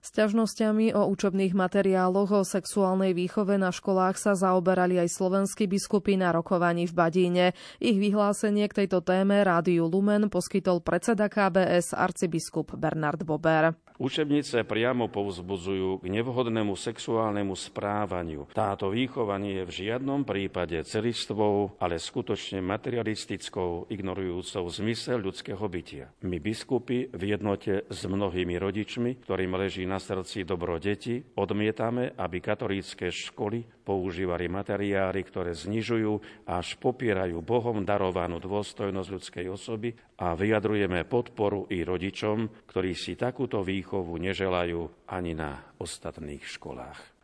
Sťažnosťami 0.00 0.96
o 0.96 1.12
učebných 1.12 1.52
materiáloch 1.52 2.32
o 2.32 2.40
sexuálnej 2.40 3.12
výchove 3.12 3.60
na 3.60 3.68
školách 3.68 4.16
sa 4.16 4.32
zaoberali 4.32 4.96
aj 4.96 5.12
slovenskí 5.12 5.68
biskupy 5.68 6.16
na 6.16 6.32
rokovaní 6.32 6.88
v 6.88 6.96
Badíne. 6.96 7.46
Ich 7.76 8.00
vyhlásenie 8.00 8.64
k 8.72 8.84
tejto 8.84 9.04
téme 9.04 9.44
Rádiu 9.44 9.84
Lumen 9.92 10.32
poskytol 10.32 10.80
predseda 10.80 11.28
KBS 11.28 11.92
arcibiskup 11.92 12.80
Bernard 12.80 13.28
Bober. 13.28 13.76
Učebnice 14.00 14.64
priamo 14.64 15.12
povzbudzujú 15.12 16.00
k 16.00 16.08
nevhodnému 16.08 16.72
sexuálnemu 16.72 17.52
správaniu. 17.52 18.48
Táto 18.48 18.88
výchova 18.88 19.36
nie 19.36 19.60
je 19.60 19.68
v 19.68 19.76
žiadnom 19.84 20.24
prípade 20.24 20.80
celistvou, 20.88 21.76
ale 21.76 22.00
skutočne 22.00 22.64
materialistickou, 22.64 23.92
ignorujúcou 23.92 24.64
zmysel 24.72 25.20
ľudského 25.20 25.60
bytia. 25.68 26.16
My 26.24 26.40
biskupy 26.40 27.12
v 27.12 27.22
jednote 27.36 27.84
s 27.92 28.00
mnohými 28.08 28.56
rodičmi, 28.56 29.20
ktorým 29.20 29.52
leží 29.60 29.84
na 29.84 30.00
srdci 30.00 30.48
dobro 30.48 30.80
deti, 30.80 31.20
odmietame, 31.36 32.16
aby 32.16 32.40
katolícke 32.40 33.12
školy 33.12 33.79
používali 33.90 34.46
materiály, 34.46 35.26
ktoré 35.26 35.50
znižujú 35.50 36.46
až 36.46 36.78
popierajú 36.78 37.42
Bohom 37.42 37.82
darovanú 37.82 38.38
dôstojnosť 38.38 39.08
ľudskej 39.10 39.46
osoby 39.50 39.90
a 40.22 40.38
vyjadrujeme 40.38 41.02
podporu 41.10 41.66
i 41.66 41.82
rodičom, 41.82 42.70
ktorí 42.70 42.94
si 42.94 43.18
takúto 43.18 43.66
výchovu 43.66 44.14
neželajú 44.14 45.10
ani 45.10 45.34
na 45.34 45.74
ostatných 45.82 46.46
školách. 46.46 47.18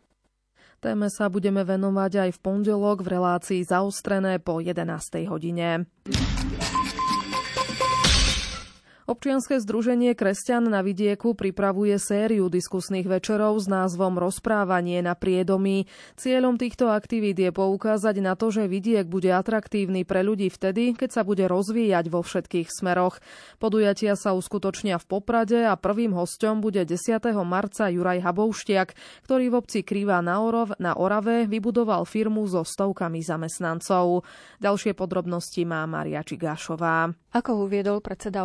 Téme 0.83 1.07
sa 1.07 1.31
budeme 1.31 1.63
venovať 1.63 2.29
aj 2.29 2.31
v 2.35 2.43
pondelok 2.43 3.07
v 3.07 3.15
relácii 3.15 3.61
zaostrené 3.63 4.43
po 4.43 4.59
11. 4.59 4.83
hodine. 5.31 5.87
Občianske 9.07 9.63
združenie 9.63 10.19
Kresťan 10.19 10.67
na 10.67 10.83
vidieku 10.83 11.39
pripravuje 11.39 11.95
sériu 11.95 12.51
diskusných 12.51 13.07
večerov 13.07 13.55
s 13.63 13.71
názvom 13.71 14.19
Rozprávanie 14.19 14.99
na 14.99 15.15
priedomí. 15.15 15.87
Cieľom 16.19 16.59
týchto 16.59 16.91
aktivít 16.91 17.39
je 17.39 17.55
poukázať 17.55 18.19
na 18.19 18.35
to, 18.35 18.51
že 18.51 18.67
vidiek 18.67 19.07
bude 19.07 19.31
atraktívny 19.31 20.03
pre 20.03 20.27
ľudí 20.27 20.51
vtedy, 20.51 20.99
keď 20.99 21.15
sa 21.15 21.23
bude 21.23 21.47
rozvíjať 21.47 22.11
vo 22.11 22.19
všetkých 22.27 22.67
smeroch. 22.67 23.23
Podujatia 23.63 24.19
sa 24.19 24.35
uskutočnia 24.35 24.99
v 24.99 25.07
Poprade 25.07 25.71
a 25.71 25.79
prvým 25.79 26.11
hostom 26.11 26.59
bude 26.59 26.83
10. 26.83 26.99
marca 27.47 27.87
Juraj 27.87 28.27
Habouštiak, 28.27 28.99
ktorý 29.23 29.55
v 29.55 29.59
obci 29.63 29.87
Krýva 29.87 30.19
na, 30.19 30.43
Orov, 30.43 30.75
na 30.83 30.99
Orave 30.99 31.47
vybudoval 31.47 32.11
firmu 32.11 32.43
so 32.51 32.67
stovkami 32.67 33.23
zamestnancov. 33.23 34.27
Ďalšie 34.59 34.99
podrobnosti 34.99 35.63
má 35.63 35.87
Maria 35.87 36.27
Čigášová. 36.27 37.15
Ako 37.31 37.71
uviedol 37.71 38.03
predseda 38.03 38.43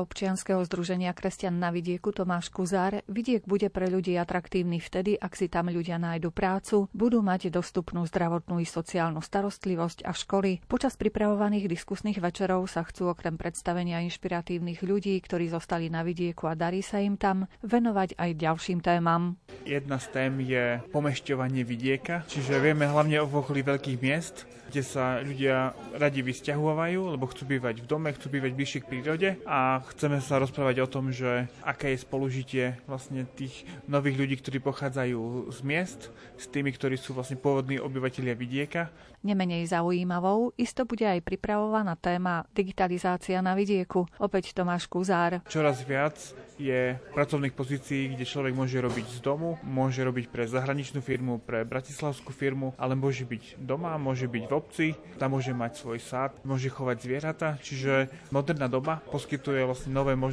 občianskeho 0.52 0.68
združenia 0.68 1.16
Kresťan 1.16 1.56
na 1.56 1.72
vidieku 1.72 2.12
Tomáš 2.12 2.52
Kuzár, 2.52 3.00
vidiek 3.08 3.48
bude 3.48 3.72
pre 3.72 3.88
ľudí 3.88 4.20
atraktívny 4.20 4.84
vtedy, 4.84 5.16
ak 5.16 5.40
si 5.40 5.48
tam 5.48 5.72
ľudia 5.72 5.96
nájdu 5.96 6.28
prácu, 6.28 6.92
budú 6.92 7.24
mať 7.24 7.48
dostupnú 7.48 8.04
zdravotnú 8.04 8.60
i 8.60 8.68
sociálnu 8.68 9.24
starostlivosť 9.24 10.04
a 10.04 10.12
školy. 10.12 10.60
Počas 10.68 11.00
pripravovaných 11.00 11.72
diskusných 11.72 12.20
večerov 12.20 12.68
sa 12.68 12.84
chcú 12.84 13.16
okrem 13.16 13.40
predstavenia 13.40 14.04
inšpiratívnych 14.04 14.84
ľudí, 14.84 15.16
ktorí 15.24 15.48
zostali 15.48 15.88
na 15.88 16.04
vidieku 16.04 16.52
a 16.52 16.60
darí 16.60 16.84
sa 16.84 17.00
im 17.00 17.16
tam, 17.16 17.48
venovať 17.64 18.20
aj 18.20 18.32
ďalším 18.36 18.84
témam. 18.84 19.40
Jedna 19.64 20.04
z 20.04 20.08
tém 20.12 20.34
je 20.44 20.84
pomešťovanie 20.92 21.64
vidieka, 21.64 22.28
čiže 22.28 22.60
vieme 22.60 22.92
hlavne 22.92 23.24
o 23.24 23.30
okolí 23.32 23.64
veľkých 23.64 23.98
miest, 24.04 24.44
kde 24.72 24.84
sa 24.88 25.20
ľudia 25.20 25.76
radi 26.00 26.24
vysťahovajú, 26.24 27.16
lebo 27.16 27.28
chcú 27.28 27.44
bývať 27.44 27.84
v 27.84 27.90
dome, 27.92 28.10
chcú 28.16 28.32
bývať 28.32 28.52
bližšie 28.56 28.80
k 28.80 28.90
prírode 28.90 29.30
a 29.44 29.84
chceme 29.92 30.24
sa 30.24 30.40
rozprávať 30.42 30.82
o 30.82 30.90
tom, 30.90 31.14
že 31.14 31.46
aké 31.62 31.94
je 31.94 32.02
spolužitie 32.02 32.66
vlastne 32.90 33.30
tých 33.38 33.70
nových 33.86 34.18
ľudí, 34.18 34.36
ktorí 34.42 34.58
pochádzajú 34.58 35.54
z 35.54 35.60
miest 35.62 36.10
s 36.42 36.50
tými, 36.50 36.74
ktorí 36.74 36.98
sú 36.98 37.14
vlastne 37.14 37.38
pôvodní 37.38 37.78
obyvateľia 37.78 38.34
vidieka. 38.34 38.90
Nemenej 39.22 39.70
zaujímavou 39.70 40.50
isto 40.58 40.82
bude 40.82 41.06
aj 41.06 41.22
pripravovaná 41.22 41.94
téma 41.94 42.42
digitalizácia 42.58 43.38
na 43.46 43.54
vidieku. 43.54 44.10
Opäť 44.18 44.58
Tomáš 44.58 44.90
Kuzár. 44.90 45.46
Čoraz 45.46 45.86
viac 45.86 46.18
je 46.58 46.98
pracovných 47.14 47.54
pozícií, 47.54 48.14
kde 48.14 48.26
človek 48.26 48.54
môže 48.54 48.78
robiť 48.78 49.18
z 49.18 49.20
domu, 49.22 49.58
môže 49.66 50.02
robiť 50.02 50.30
pre 50.30 50.46
zahraničnú 50.46 51.02
firmu, 51.02 51.42
pre 51.42 51.66
bratislavskú 51.66 52.34
firmu, 52.34 52.78
ale 52.78 52.94
môže 52.94 53.26
byť 53.26 53.58
doma, 53.62 53.98
môže 53.98 54.30
byť 54.30 54.44
v 54.46 54.54
obci, 54.54 54.88
tam 55.18 55.34
môže 55.38 55.54
mať 55.58 55.82
svoj 55.82 56.00
sád, 56.02 56.38
môže 56.46 56.70
chovať 56.70 56.98
zvieratá, 57.02 57.50
čiže 57.62 58.10
moderná 58.30 58.70
doba 58.70 59.02
poskytuje 59.10 59.66
vlastne 59.66 59.94
nové 59.94 60.14
možnosti, 60.14 60.31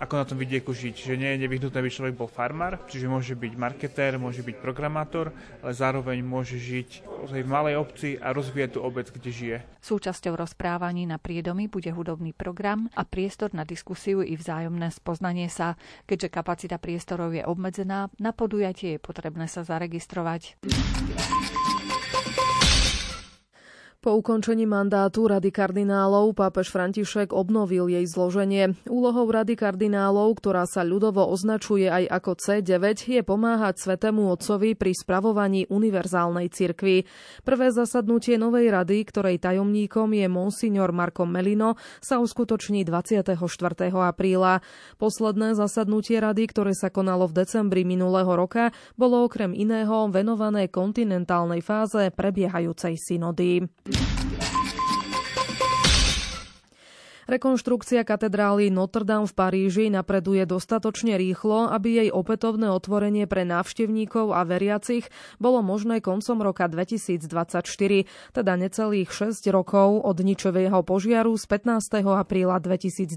ako 0.00 0.14
na 0.18 0.24
tom 0.24 0.38
vidieku 0.38 0.72
žiť. 0.72 0.92
Čiže 0.92 1.14
nie 1.18 1.30
je 1.34 1.42
nevyhnutné, 1.46 1.78
aby 1.78 1.90
človek 1.90 2.14
bol 2.16 2.30
farmár, 2.30 2.80
čiže 2.88 3.10
môže 3.10 3.34
byť 3.34 3.52
marketér, 3.58 4.18
môže 4.18 4.42
byť 4.42 4.56
programátor, 4.58 5.30
ale 5.62 5.72
zároveň 5.72 6.22
môže 6.24 6.58
žiť 6.58 7.06
v 7.28 7.44
malej 7.46 7.78
obci 7.78 8.18
a 8.18 8.34
rozvíjať 8.34 8.78
tú 8.78 8.80
obec, 8.82 9.10
kde 9.10 9.30
žije. 9.30 9.56
Súčasťou 9.82 10.38
rozprávaní 10.38 11.10
na 11.10 11.18
priedomi 11.18 11.66
bude 11.66 11.90
hudobný 11.90 12.30
program 12.30 12.86
a 12.94 13.02
priestor 13.02 13.50
na 13.50 13.66
diskusiu 13.66 14.22
i 14.22 14.38
vzájomné 14.38 14.94
spoznanie 14.94 15.50
sa. 15.50 15.74
Keďže 16.06 16.28
kapacita 16.30 16.76
priestorov 16.78 17.34
je 17.34 17.42
obmedzená, 17.42 18.06
na 18.22 18.30
podujatie 18.30 18.96
je 18.96 19.00
potrebné 19.02 19.50
sa 19.50 19.66
zaregistrovať. 19.66 20.62
Po 24.02 24.18
ukončení 24.18 24.66
mandátu 24.66 25.30
Rady 25.30 25.54
kardinálov 25.54 26.34
pápež 26.34 26.74
František 26.74 27.30
obnovil 27.30 27.86
jej 27.86 28.02
zloženie. 28.02 28.74
Úlohou 28.90 29.30
Rady 29.30 29.54
kardinálov, 29.54 30.42
ktorá 30.42 30.66
sa 30.66 30.82
ľudovo 30.82 31.22
označuje 31.30 31.86
aj 31.86 32.10
ako 32.10 32.34
C9, 32.34 32.98
je 32.98 33.22
pomáhať 33.22 33.78
Svetému 33.78 34.26
Otcovi 34.26 34.74
pri 34.74 34.90
spravovaní 34.90 35.70
univerzálnej 35.70 36.50
cirkvi. 36.50 37.06
Prvé 37.46 37.70
zasadnutie 37.70 38.42
novej 38.42 38.74
rady, 38.74 39.06
ktorej 39.06 39.38
tajomníkom 39.38 40.18
je 40.18 40.26
monsignor 40.26 40.90
Marko 40.90 41.22
Melino, 41.22 41.78
sa 42.02 42.18
uskutoční 42.18 42.82
24. 42.82 43.38
apríla. 43.86 44.66
Posledné 44.98 45.54
zasadnutie 45.54 46.18
rady, 46.18 46.50
ktoré 46.50 46.74
sa 46.74 46.90
konalo 46.90 47.30
v 47.30 47.46
decembri 47.46 47.86
minulého 47.86 48.34
roka, 48.34 48.74
bolo 48.98 49.22
okrem 49.22 49.54
iného 49.54 50.10
venované 50.10 50.66
kontinentálnej 50.66 51.62
fáze 51.62 52.10
prebiehajúcej 52.10 52.98
synody. 52.98 53.62
Thank 53.94 54.20
you. 54.20 54.21
Rekonštrukcia 57.32 58.04
katedrály 58.04 58.68
Notre 58.68 59.08
Dame 59.08 59.24
v 59.24 59.32
Paríži 59.32 59.88
napreduje 59.88 60.44
dostatočne 60.44 61.16
rýchlo, 61.16 61.64
aby 61.72 62.04
jej 62.04 62.08
opätovné 62.12 62.68
otvorenie 62.68 63.24
pre 63.24 63.48
návštevníkov 63.48 64.36
a 64.36 64.44
veriacich 64.44 65.08
bolo 65.40 65.64
možné 65.64 66.04
koncom 66.04 66.44
roka 66.44 66.68
2024, 66.68 67.64
teda 68.36 68.52
necelých 68.60 69.08
6 69.08 69.48
rokov 69.48 70.04
od 70.04 70.20
ničového 70.20 70.84
požiaru 70.84 71.32
z 71.40 71.48
15. 71.48 72.04
apríla 72.04 72.60
2019, 72.60 73.08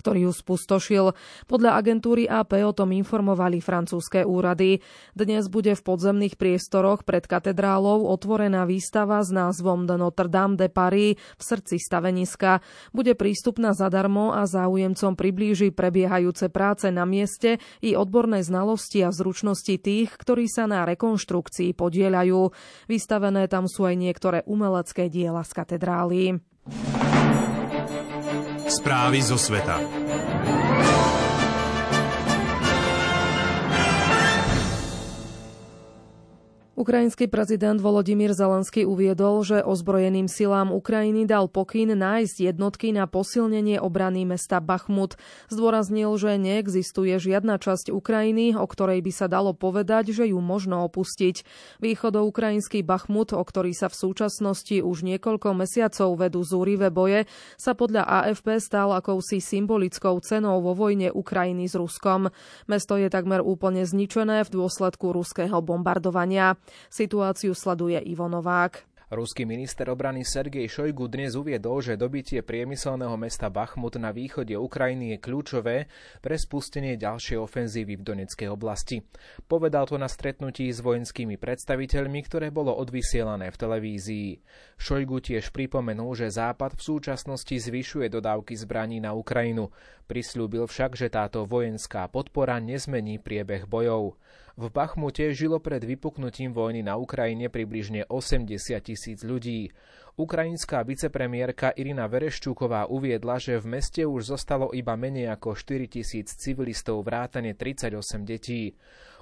ktorý 0.00 0.18
ju 0.24 0.32
spustošil. 0.32 1.12
Podľa 1.44 1.76
agentúry 1.76 2.24
AP 2.24 2.56
o 2.64 2.72
tom 2.72 2.88
informovali 2.88 3.60
francúzske 3.60 4.24
úrady. 4.24 4.80
Dnes 5.12 5.52
bude 5.52 5.76
v 5.76 5.82
podzemných 5.84 6.40
priestoroch 6.40 7.04
pred 7.04 7.28
katedrálou 7.28 8.08
otvorená 8.08 8.64
výstava 8.64 9.20
s 9.20 9.28
názvom 9.28 9.84
de 9.84 10.00
Notre 10.00 10.32
Dame 10.32 10.56
de 10.56 10.72
Paris 10.72 11.20
v 11.36 11.42
srdci 11.44 11.76
staveniska 11.76 12.64
bude 12.96 13.09
prístupná 13.14 13.72
zadarmo 13.72 14.34
a 14.34 14.46
záujemcom 14.46 15.16
priblíži 15.16 15.72
prebiehajúce 15.74 16.52
práce 16.52 16.90
na 16.92 17.06
mieste 17.08 17.62
i 17.80 17.94
odborné 17.94 18.44
znalosti 18.44 19.02
a 19.06 19.14
zručnosti 19.14 19.76
tých, 19.80 20.12
ktorí 20.14 20.50
sa 20.50 20.68
na 20.68 20.84
rekonštrukcii 20.84 21.72
podielajú. 21.74 22.52
Vystavené 22.86 23.48
tam 23.48 23.70
sú 23.70 23.86
aj 23.88 23.96
niektoré 23.96 24.38
umelecké 24.46 25.08
diela 25.08 25.42
z 25.46 25.52
katedrály. 25.56 26.22
Správy 28.70 29.18
zo 29.24 29.34
sveta. 29.34 29.82
Ukrajinský 36.80 37.28
prezident 37.28 37.76
Volodymyr 37.76 38.32
Zelenský 38.32 38.88
uviedol, 38.88 39.44
že 39.44 39.60
ozbrojeným 39.60 40.32
silám 40.32 40.72
Ukrajiny 40.72 41.28
dal 41.28 41.44
pokyn 41.44 41.92
nájsť 41.92 42.48
jednotky 42.48 42.96
na 42.96 43.04
posilnenie 43.04 43.76
obrany 43.76 44.24
mesta 44.24 44.64
Bachmut. 44.64 45.20
Zdôraznil, 45.52 46.08
že 46.16 46.40
neexistuje 46.40 47.20
žiadna 47.20 47.60
časť 47.60 47.92
Ukrajiny, 47.92 48.56
o 48.56 48.64
ktorej 48.64 49.04
by 49.04 49.12
sa 49.12 49.28
dalo 49.28 49.52
povedať, 49.52 50.16
že 50.16 50.32
ju 50.32 50.40
možno 50.40 50.80
opustiť. 50.88 51.44
Východoukrajinský 51.84 52.80
Bachmut, 52.80 53.36
o 53.36 53.44
ktorý 53.44 53.76
sa 53.76 53.92
v 53.92 54.00
súčasnosti 54.00 54.80
už 54.80 55.04
niekoľko 55.04 55.52
mesiacov 55.52 56.16
vedú 56.16 56.40
zúrivé 56.48 56.88
boje, 56.88 57.28
sa 57.60 57.76
podľa 57.76 58.08
AFP 58.08 58.56
stal 58.56 58.96
akousi 58.96 59.44
symbolickou 59.44 60.16
cenou 60.24 60.64
vo 60.64 60.72
vojne 60.72 61.12
Ukrajiny 61.12 61.68
s 61.68 61.76
Ruskom. 61.76 62.32
Mesto 62.64 62.96
je 62.96 63.12
takmer 63.12 63.44
úplne 63.44 63.84
zničené 63.84 64.48
v 64.48 64.64
dôsledku 64.64 65.12
ruského 65.12 65.60
bombardovania. 65.60 66.56
Situáciu 66.88 67.54
sleduje 67.54 67.98
Ivo 68.04 68.28
Novák. 68.30 68.90
Ruský 69.10 69.42
minister 69.42 69.90
obrany 69.90 70.22
Sergej 70.22 70.70
Šojgu 70.70 71.10
dnes 71.10 71.34
uviedol, 71.34 71.82
že 71.82 71.98
dobitie 71.98 72.46
priemyselného 72.46 73.18
mesta 73.18 73.50
Bachmut 73.50 73.98
na 73.98 74.14
východe 74.14 74.54
Ukrajiny 74.54 75.10
je 75.10 75.18
kľúčové 75.18 75.76
pre 76.22 76.38
spustenie 76.38 76.94
ďalšej 76.94 77.42
ofenzívy 77.42 77.98
v 77.98 78.06
Doneckej 78.06 78.46
oblasti. 78.46 79.02
Povedal 79.50 79.90
to 79.90 79.98
na 79.98 80.06
stretnutí 80.06 80.70
s 80.70 80.78
vojenskými 80.78 81.42
predstaviteľmi, 81.42 82.22
ktoré 82.22 82.54
bolo 82.54 82.70
odvysielané 82.70 83.50
v 83.50 83.58
televízii. 83.58 84.28
Šojgu 84.78 85.18
tiež 85.26 85.50
pripomenul, 85.50 86.14
že 86.14 86.30
Západ 86.30 86.78
v 86.78 86.86
súčasnosti 86.94 87.58
zvyšuje 87.58 88.06
dodávky 88.14 88.54
zbraní 88.54 89.02
na 89.02 89.10
Ukrajinu. 89.10 89.74
Prislúbil 90.06 90.70
však, 90.70 90.94
že 90.94 91.10
táto 91.10 91.50
vojenská 91.50 92.06
podpora 92.06 92.62
nezmení 92.62 93.18
priebeh 93.18 93.66
bojov. 93.66 94.14
V 94.60 94.68
Bachmute 94.68 95.32
žilo 95.32 95.56
pred 95.56 95.80
vypuknutím 95.80 96.52
vojny 96.52 96.84
na 96.84 97.00
Ukrajine 97.00 97.48
približne 97.48 98.04
80 98.04 98.60
tisíc 98.84 99.24
ľudí. 99.24 99.72
Ukrajinská 100.20 100.84
vicepremiérka 100.84 101.72
Irina 101.80 102.04
Vereščúková 102.04 102.84
uviedla, 102.92 103.40
že 103.40 103.56
v 103.56 103.80
meste 103.80 104.04
už 104.04 104.36
zostalo 104.36 104.68
iba 104.76 104.92
menej 105.00 105.32
ako 105.32 105.56
4 105.56 105.88
tisíc 105.88 106.36
civilistov 106.36 107.00
vrátane 107.08 107.56
38 107.56 107.96
detí. 108.28 108.76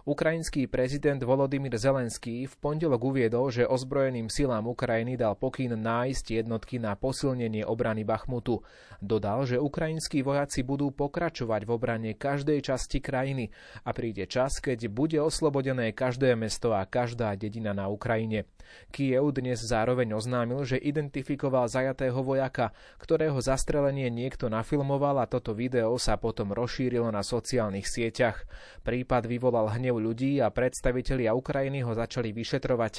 Ukrajinský 0.06 0.70
prezident 0.70 1.18
Volodymyr 1.18 1.74
Zelenský 1.74 2.46
v 2.46 2.54
pondelok 2.62 3.02
uviedol, 3.02 3.50
že 3.50 3.66
ozbrojeným 3.66 4.30
silám 4.30 4.70
Ukrajiny 4.70 5.18
dal 5.18 5.34
pokyn 5.34 5.74
nájsť 5.74 6.44
jednotky 6.44 6.78
na 6.78 6.94
posilnenie 6.94 7.66
obrany 7.66 8.06
Bachmutu. 8.06 8.62
Dodal, 9.02 9.46
že 9.46 9.62
ukrajinskí 9.62 10.22
vojaci 10.22 10.62
budú 10.62 10.94
pokračovať 10.94 11.66
v 11.66 11.70
obrane 11.70 12.10
každej 12.14 12.62
časti 12.62 13.02
krajiny 13.02 13.50
a 13.82 13.90
príde 13.90 14.26
čas, 14.30 14.62
keď 14.62 14.90
bude 14.90 15.18
oslobodené 15.18 15.90
každé 15.94 16.34
mesto 16.38 16.74
a 16.74 16.86
každá 16.86 17.34
dedina 17.34 17.74
na 17.74 17.90
Ukrajine. 17.90 18.46
Kiev 18.92 19.32
dnes 19.32 19.64
zároveň 19.64 20.12
oznámil, 20.12 20.60
že 20.66 20.76
identifikoval 20.76 21.70
zajatého 21.72 22.20
vojaka, 22.20 22.76
ktorého 23.00 23.40
zastrelenie 23.40 24.12
niekto 24.12 24.52
nafilmoval 24.52 25.24
a 25.24 25.30
toto 25.30 25.56
video 25.56 25.96
sa 25.96 26.20
potom 26.20 26.52
rozšírilo 26.52 27.08
na 27.08 27.24
sociálnych 27.24 27.88
sieťach. 27.88 28.44
Prípad 28.84 29.24
vyvolal 29.24 29.72
hnev 29.88 30.04
ľudí 30.04 30.44
a 30.44 30.52
predstavitelia 30.52 31.32
Ukrajiny 31.32 31.80
ho 31.80 31.96
začali 31.96 32.36
vyšetrovať. 32.36 32.94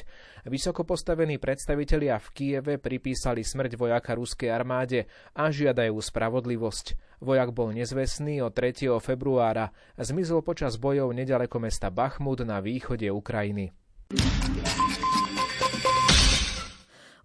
Vysoko 0.50 0.82
postavení 0.82 1.38
predstavitelia 1.38 2.18
v 2.18 2.28
Kieve 2.34 2.74
pripísali 2.82 3.46
smrť 3.46 3.78
vojaka 3.78 4.18
ruskej 4.18 4.50
armáde 4.50 5.06
a 5.38 5.54
žiadajú 5.54 5.94
spravodlivosť. 6.02 6.98
Vojak 7.22 7.54
bol 7.54 7.70
nezvestný 7.78 8.42
od 8.42 8.58
3. 8.58 8.90
februára 8.98 9.70
zmizol 10.02 10.42
počas 10.42 10.82
bojov 10.82 11.14
nedaleko 11.14 11.62
mesta 11.62 11.94
Bachmut 11.94 12.42
na 12.42 12.58
východe 12.58 13.06
Ukrajiny. 13.14 13.70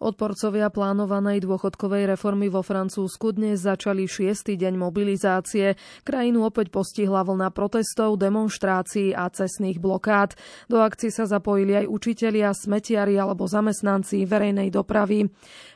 Odporcovia 0.05 0.69
plánovanej 0.69 1.49
dôchodkovej 1.49 2.12
reformy 2.12 2.53
vo 2.53 2.61
Francúzsku 2.61 3.33
dnes 3.33 3.64
začali 3.64 4.05
šiestý 4.05 4.53
deň 4.53 4.77
mobilizácie. 4.77 5.81
Krajinu 6.05 6.45
opäť 6.45 6.69
postihla 6.69 7.25
vlna 7.25 7.49
protestov, 7.49 8.21
demonstrácií 8.21 9.17
a 9.17 9.33
cestných 9.33 9.81
blokád. 9.81 10.37
Do 10.69 10.85
akcií 10.85 11.09
sa 11.09 11.25
zapojili 11.25 11.81
aj 11.81 11.87
učitelia, 11.88 12.53
smetiari 12.53 13.17
alebo 13.17 13.49
zamestnanci 13.49 14.29
verejnej 14.29 14.69
dopravy. 14.69 15.25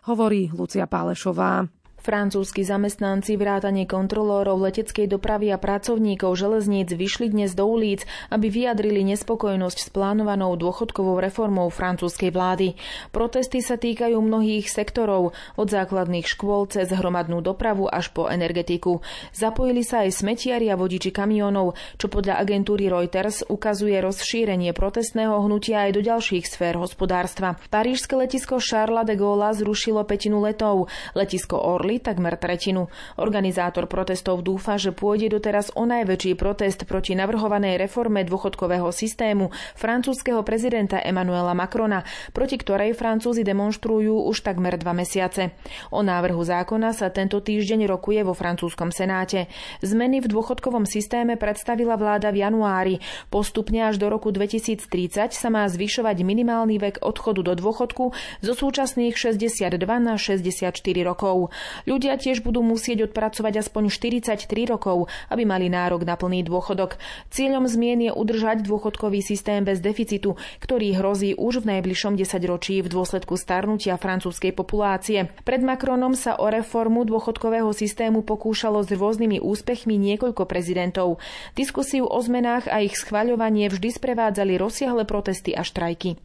Hovorí 0.04 0.52
Lucia 0.52 0.84
Pálešová. 0.84 1.77
Francúzski 1.98 2.62
zamestnanci 2.62 3.34
vrátane 3.34 3.82
kontrolórov 3.82 4.70
leteckej 4.70 5.10
dopravy 5.10 5.50
a 5.50 5.58
pracovníkov 5.58 6.38
železníc 6.38 6.94
vyšli 6.94 7.34
dnes 7.34 7.58
do 7.58 7.66
ulic, 7.66 8.06
aby 8.30 8.46
vyjadrili 8.46 9.02
nespokojnosť 9.02 9.78
s 9.82 9.88
plánovanou 9.90 10.54
dôchodkovou 10.54 11.18
reformou 11.18 11.66
francúzskej 11.74 12.30
vlády. 12.30 12.78
Protesty 13.10 13.58
sa 13.58 13.74
týkajú 13.74 14.14
mnohých 14.14 14.70
sektorov, 14.70 15.34
od 15.58 15.66
základných 15.66 16.22
škôl 16.22 16.70
cez 16.70 16.86
hromadnú 16.94 17.42
dopravu 17.42 17.90
až 17.90 18.14
po 18.14 18.30
energetiku. 18.30 19.02
Zapojili 19.34 19.82
sa 19.82 20.06
aj 20.06 20.22
smetiari 20.22 20.70
a 20.70 20.78
vodiči 20.78 21.10
kamionov, 21.10 21.74
čo 21.98 22.06
podľa 22.06 22.38
agentúry 22.38 22.86
Reuters 22.86 23.42
ukazuje 23.50 23.98
rozšírenie 23.98 24.70
protestného 24.70 25.34
hnutia 25.42 25.90
aj 25.90 25.98
do 25.98 26.00
ďalších 26.06 26.46
sfér 26.46 26.78
hospodárstva. 26.78 27.58
Parížske 27.74 28.14
letisko 28.14 28.62
Charles 28.62 29.02
de 29.02 29.18
Gaulle 29.18 29.50
zrušilo 29.50 30.06
petinu 30.06 30.38
letov. 30.38 30.86
Letisko 31.18 31.58
Orly 31.58 31.87
podporili 31.88 32.04
takmer 32.04 32.36
tretinu. 32.36 32.92
Organizátor 33.16 33.88
protestov 33.88 34.44
dúfa, 34.44 34.76
že 34.76 34.92
pôjde 34.92 35.32
doteraz 35.32 35.72
o 35.72 35.88
najväčší 35.88 36.36
protest 36.36 36.84
proti 36.84 37.16
navrhovanej 37.16 37.80
reforme 37.80 38.24
dôchodkového 38.28 38.92
systému 38.92 39.48
francúzského 39.72 40.44
prezidenta 40.44 41.00
Emmanuela 41.00 41.56
Macrona, 41.56 42.04
proti 42.36 42.60
ktorej 42.60 42.92
Francúzi 42.92 43.40
demonstrujú 43.40 44.28
už 44.28 44.44
takmer 44.44 44.76
dva 44.76 44.92
mesiace. 44.92 45.56
O 45.88 46.04
návrhu 46.04 46.44
zákona 46.44 46.92
sa 46.92 47.08
tento 47.08 47.40
týždeň 47.40 47.88
rokuje 47.88 48.20
vo 48.20 48.36
francúzskom 48.36 48.92
senáte. 48.92 49.48
Zmeny 49.80 50.20
v 50.20 50.28
dôchodkovom 50.28 50.84
systéme 50.84 51.40
predstavila 51.40 51.96
vláda 51.96 52.28
v 52.28 52.44
januári. 52.44 52.94
Postupne 53.32 53.88
až 53.88 53.96
do 53.96 54.12
roku 54.12 54.28
2030 54.28 55.32
sa 55.32 55.48
má 55.48 55.64
zvyšovať 55.64 56.20
minimálny 56.20 56.76
vek 56.76 56.94
odchodu 57.00 57.40
do 57.40 57.54
dôchodku 57.56 58.12
zo 58.44 58.52
súčasných 58.52 59.14
62 59.16 59.78
na 60.02 60.18
64 60.18 60.74
rokov. 61.06 61.54
Ľudia 61.84 62.18
tiež 62.18 62.42
budú 62.42 62.64
musieť 62.64 63.12
odpracovať 63.12 63.62
aspoň 63.62 63.92
43 63.92 64.48
rokov, 64.66 65.06
aby 65.28 65.44
mali 65.44 65.70
nárok 65.70 66.02
na 66.02 66.18
plný 66.18 66.42
dôchodok. 66.48 66.98
Cieľom 67.30 67.68
zmien 67.68 68.08
je 68.08 68.12
udržať 68.14 68.64
dôchodkový 68.64 69.22
systém 69.22 69.62
bez 69.62 69.78
deficitu, 69.78 70.34
ktorý 70.58 70.98
hrozí 70.98 71.36
už 71.38 71.62
v 71.62 71.78
najbližšom 71.78 72.18
desaťročí 72.18 72.82
v 72.82 72.88
dôsledku 72.90 73.38
starnutia 73.38 74.00
francúzskej 74.00 74.56
populácie. 74.56 75.30
Pred 75.46 75.62
Macronom 75.62 76.18
sa 76.18 76.38
o 76.40 76.46
reformu 76.50 77.04
dôchodkového 77.06 77.70
systému 77.70 78.26
pokúšalo 78.26 78.82
s 78.82 78.90
rôznymi 78.90 79.38
úspechmi 79.38 79.94
niekoľko 79.94 80.48
prezidentov. 80.48 81.22
Diskusiu 81.54 82.06
o 82.06 82.18
zmenách 82.18 82.70
a 82.70 82.82
ich 82.82 82.96
schvaľovanie 82.98 83.70
vždy 83.70 83.94
sprevádzali 83.94 84.58
rozsiahle 84.58 85.04
protesty 85.04 85.54
a 85.54 85.62
štrajky. 85.62 86.18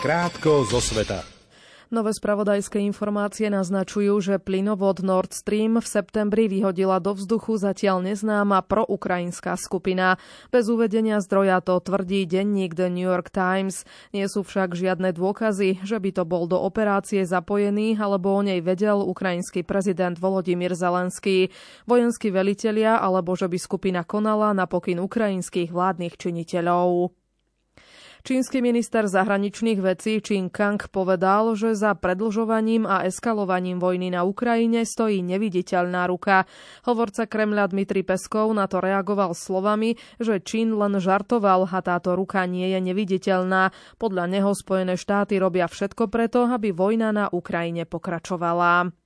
Krátko 0.00 0.64
zo 0.64 0.80
sveta. 0.80 1.39
Nové 1.90 2.14
spravodajské 2.14 2.78
informácie 2.86 3.50
naznačujú, 3.50 4.22
že 4.22 4.38
plynovod 4.38 5.02
Nord 5.02 5.34
Stream 5.34 5.82
v 5.82 5.90
septembri 5.90 6.46
vyhodila 6.46 7.02
do 7.02 7.18
vzduchu 7.18 7.58
zatiaľ 7.58 8.06
neznáma 8.06 8.62
proukrajinská 8.62 9.58
skupina. 9.58 10.14
Bez 10.54 10.70
uvedenia 10.70 11.18
zdroja 11.18 11.58
to 11.58 11.82
tvrdí 11.82 12.30
denník 12.30 12.78
The 12.78 12.94
New 12.94 13.10
York 13.10 13.34
Times. 13.34 13.82
Nie 14.14 14.30
sú 14.30 14.46
však 14.46 14.78
žiadne 14.78 15.10
dôkazy, 15.10 15.82
že 15.82 15.98
by 15.98 16.10
to 16.14 16.22
bol 16.22 16.46
do 16.46 16.62
operácie 16.62 17.26
zapojený 17.26 17.98
alebo 17.98 18.38
o 18.38 18.40
nej 18.46 18.62
vedel 18.62 19.02
ukrajinský 19.02 19.66
prezident 19.66 20.14
Volodymyr 20.14 20.78
Zelenský. 20.78 21.50
Vojenskí 21.90 22.30
velitelia 22.30 23.02
alebo 23.02 23.34
že 23.34 23.50
by 23.50 23.58
skupina 23.58 24.06
konala 24.06 24.54
na 24.54 24.70
pokyn 24.70 25.02
ukrajinských 25.02 25.74
vládnych 25.74 26.14
činiteľov. 26.14 27.18
Čínsky 28.20 28.60
minister 28.60 29.08
zahraničných 29.08 29.80
vecí 29.80 30.20
Qin 30.20 30.52
Kang 30.52 30.76
povedal, 30.92 31.56
že 31.56 31.72
za 31.72 31.96
predlžovaním 31.96 32.84
a 32.84 33.08
eskalovaním 33.08 33.80
vojny 33.80 34.12
na 34.12 34.28
Ukrajine 34.28 34.84
stojí 34.84 35.24
neviditeľná 35.24 36.04
ruka. 36.04 36.44
Hovorca 36.84 37.24
Kremľa 37.24 37.72
Dmitri 37.72 38.04
Peskov 38.04 38.52
na 38.52 38.68
to 38.68 38.84
reagoval 38.84 39.32
slovami, 39.32 39.96
že 40.20 40.36
Čín 40.44 40.76
len 40.76 41.00
žartoval 41.00 41.64
a 41.72 41.80
táto 41.80 42.12
ruka 42.12 42.44
nie 42.44 42.68
je 42.68 42.80
neviditeľná. 42.84 43.72
Podľa 43.96 44.24
neho 44.28 44.52
Spojené 44.52 45.00
štáty 45.00 45.40
robia 45.40 45.64
všetko 45.64 46.12
preto, 46.12 46.44
aby 46.44 46.76
vojna 46.76 47.16
na 47.16 47.26
Ukrajine 47.32 47.88
pokračovala. 47.88 48.99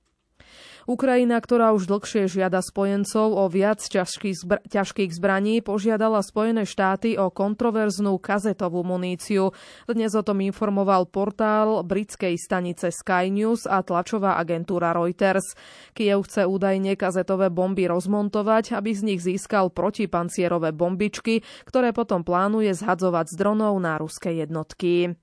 Ukrajina, 0.85 1.41
ktorá 1.41 1.73
už 1.73 1.89
dlhšie 1.89 2.29
žiada 2.29 2.61
spojencov 2.61 3.33
o 3.33 3.49
viac 3.49 3.81
ťažkých, 3.81 4.37
zbr- 4.37 4.61
ťažkých 4.69 5.11
zbraní, 5.17 5.65
požiadala 5.65 6.21
Spojené 6.21 6.69
štáty 6.69 7.17
o 7.17 7.33
kontroverznú 7.33 8.21
kazetovú 8.21 8.85
muníciu. 8.85 9.49
Dnes 9.89 10.13
o 10.13 10.21
tom 10.21 10.45
informoval 10.45 11.09
portál 11.09 11.81
britskej 11.81 12.37
stanice 12.37 12.93
Sky 12.93 13.33
News 13.33 13.65
a 13.65 13.81
tlačová 13.81 14.37
agentúra 14.37 14.93
Reuters. 14.93 15.57
Kiev 15.97 16.29
chce 16.29 16.45
údajne 16.45 16.93
kazetové 16.93 17.49
bomby 17.49 17.89
rozmontovať, 17.89 18.77
aby 18.77 18.93
z 18.93 19.01
nich 19.09 19.25
získal 19.25 19.73
protipancierové 19.73 20.69
bombičky, 20.69 21.41
ktoré 21.65 21.97
potom 21.97 22.21
plánuje 22.21 22.77
zhadzovať 22.77 23.33
z 23.33 23.35
dronov 23.41 23.73
na 23.81 23.97
ruské 23.97 24.37
jednotky. 24.37 25.17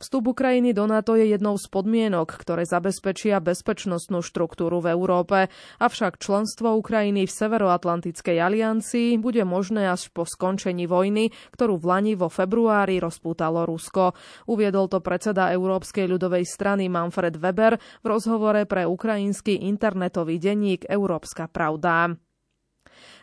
Vstup 0.00 0.34
Ukrajiny 0.34 0.74
do 0.74 0.88
NATO 0.88 1.14
je 1.14 1.30
jednou 1.30 1.54
z 1.60 1.66
podmienok, 1.68 2.28
ktoré 2.34 2.66
zabezpečia 2.66 3.38
bezpečnostnú 3.38 4.24
štruktúru 4.24 4.82
v 4.82 4.94
Európe, 4.94 5.52
avšak 5.78 6.18
členstvo 6.22 6.74
Ukrajiny 6.78 7.28
v 7.28 7.32
Severoatlantickej 7.32 8.36
aliancii 8.40 9.20
bude 9.20 9.44
možné 9.46 9.90
až 9.90 10.10
po 10.10 10.24
skončení 10.24 10.90
vojny, 10.90 11.30
ktorú 11.54 11.78
v 11.78 11.84
Lani 11.86 12.12
vo 12.18 12.32
februári 12.32 12.98
rozpútalo 12.98 13.68
Rusko. 13.68 14.16
Uviedol 14.50 14.88
to 14.88 14.98
predseda 14.98 15.52
Európskej 15.52 16.08
ľudovej 16.08 16.48
strany 16.48 16.88
Manfred 16.88 17.38
Weber 17.38 17.78
v 18.02 18.06
rozhovore 18.06 18.64
pre 18.64 18.88
ukrajinský 18.88 19.68
internetový 19.68 20.40
denník 20.40 20.88
Európska 20.88 21.46
pravda. 21.46 22.16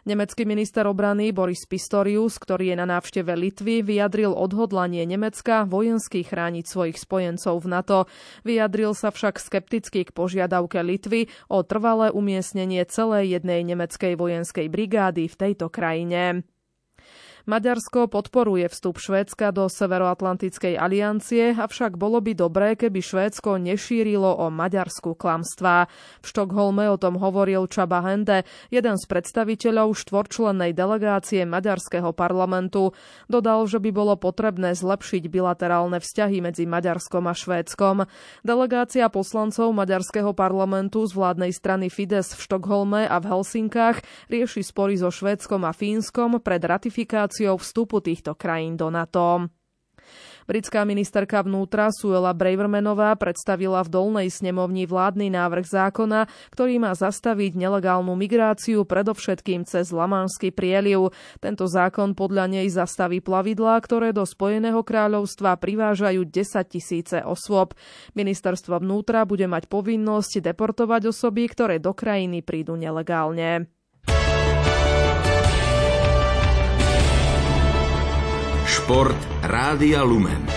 Nemecký 0.03 0.43
minister 0.43 0.85
obrany 0.85 1.31
Boris 1.31 1.63
Pistorius, 1.69 2.37
ktorý 2.37 2.73
je 2.73 2.77
na 2.77 2.87
návšteve 2.89 3.33
Litvy, 3.33 3.81
vyjadril 3.85 4.31
odhodlanie 4.35 5.05
Nemecka 5.07 5.63
vojensky 5.63 6.25
chrániť 6.25 6.65
svojich 6.65 6.97
spojencov 6.99 7.55
v 7.63 7.67
NATO. 7.67 7.97
Vyjadril 8.43 8.93
sa 8.93 9.09
však 9.09 9.39
skepticky 9.39 10.07
k 10.07 10.13
požiadavke 10.13 10.81
Litvy 10.83 11.31
o 11.47 11.63
trvalé 11.63 12.11
umiestnenie 12.11 12.83
celej 12.89 13.39
jednej 13.39 13.63
nemeckej 13.63 14.19
vojenskej 14.19 14.67
brigády 14.67 15.31
v 15.31 15.35
tejto 15.35 15.71
krajine. 15.71 16.43
Maďarsko 17.47 18.07
podporuje 18.07 18.67
vstup 18.67 18.99
Švédska 18.99 19.55
do 19.55 19.71
Severoatlantickej 19.71 20.75
aliancie, 20.79 21.55
avšak 21.55 21.95
bolo 21.95 22.19
by 22.19 22.35
dobré, 22.35 22.69
keby 22.75 22.99
Švédsko 23.03 23.59
nešírilo 23.59 24.27
o 24.27 24.47
Maďarsku 24.47 25.19
klamstvá. 25.19 25.91
V 26.23 26.25
Štokholme 26.31 26.87
o 26.87 26.95
tom 26.95 27.19
hovoril 27.19 27.67
Čaba 27.67 27.99
Hende, 28.05 28.47
jeden 28.71 28.95
z 28.95 29.03
predstaviteľov 29.09 29.91
štvorčlennej 29.97 30.71
delegácie 30.71 31.43
Maďarského 31.43 32.15
parlamentu. 32.15 32.95
Dodal, 33.27 33.67
že 33.67 33.83
by 33.83 33.91
bolo 33.91 34.13
potrebné 34.15 34.75
zlepšiť 34.75 35.27
bilaterálne 35.27 35.99
vzťahy 35.99 36.39
medzi 36.39 36.63
Maďarskom 36.63 37.27
a 37.27 37.35
Švédskom. 37.35 38.07
Delegácia 38.47 39.07
poslancov 39.11 39.75
Maďarského 39.75 40.31
parlamentu 40.31 41.03
z 41.03 41.11
vládnej 41.15 41.51
strany 41.51 41.91
Fides 41.91 42.35
v 42.35 42.41
Štokholme 42.45 43.03
a 43.03 43.19
v 43.19 43.25
Helsinkách 43.27 43.99
rieši 44.31 44.63
spory 44.63 44.95
so 44.95 45.11
Švédskom 45.11 45.67
a 45.67 45.75
Fínskom 45.75 46.39
pred 46.39 46.63
ratifikáciou 46.63 47.37
negociáciou 47.39 47.55
vstupu 47.55 48.03
týchto 48.03 48.35
krajín 48.35 48.75
do 48.75 48.91
NATO. 48.91 49.47
Britská 50.49 50.81
ministerka 50.81 51.45
vnútra 51.45 51.93
Suela 51.93 52.33
Bravermanová 52.33 53.13
predstavila 53.13 53.85
v 53.85 53.93
dolnej 53.93 54.27
snemovni 54.33 54.89
vládny 54.89 55.29
návrh 55.29 55.61
zákona, 55.61 56.25
ktorý 56.49 56.81
má 56.81 56.97
zastaviť 56.97 57.53
nelegálnu 57.53 58.17
migráciu 58.17 58.81
predovšetkým 58.81 59.69
cez 59.69 59.93
Lamánsky 59.93 60.49
prieliv. 60.49 61.13
Tento 61.37 61.69
zákon 61.69 62.17
podľa 62.17 62.49
nej 62.49 62.65
zastaví 62.65 63.21
plavidlá, 63.21 63.77
ktoré 63.77 64.09
do 64.09 64.25
Spojeného 64.25 64.81
kráľovstva 64.81 65.53
privážajú 65.61 66.25
10 66.25 66.65
tisíce 66.65 67.21
osôb. 67.21 67.77
Ministerstvo 68.17 68.81
vnútra 68.81 69.29
bude 69.29 69.45
mať 69.45 69.69
povinnosť 69.69 70.41
deportovať 70.49 71.13
osoby, 71.13 71.45
ktoré 71.45 71.77
do 71.77 71.93
krajiny 71.93 72.41
prídu 72.41 72.73
nelegálne. 72.73 73.69
Šport 78.89 79.21
Rádia 79.45 80.01
Lumen. 80.01 80.49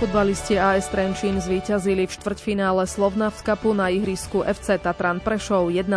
Futbalisti 0.00 0.56
AS 0.56 0.88
Trenčín 0.88 1.44
zvíťazili 1.44 2.08
v 2.08 2.14
štvrťfinále 2.16 2.88
Slovnavskapu 2.88 3.76
na 3.76 3.92
ihrisku 3.92 4.40
FC 4.40 4.80
Tatran 4.80 5.20
Prešov 5.20 5.68
1-0. 5.76 5.92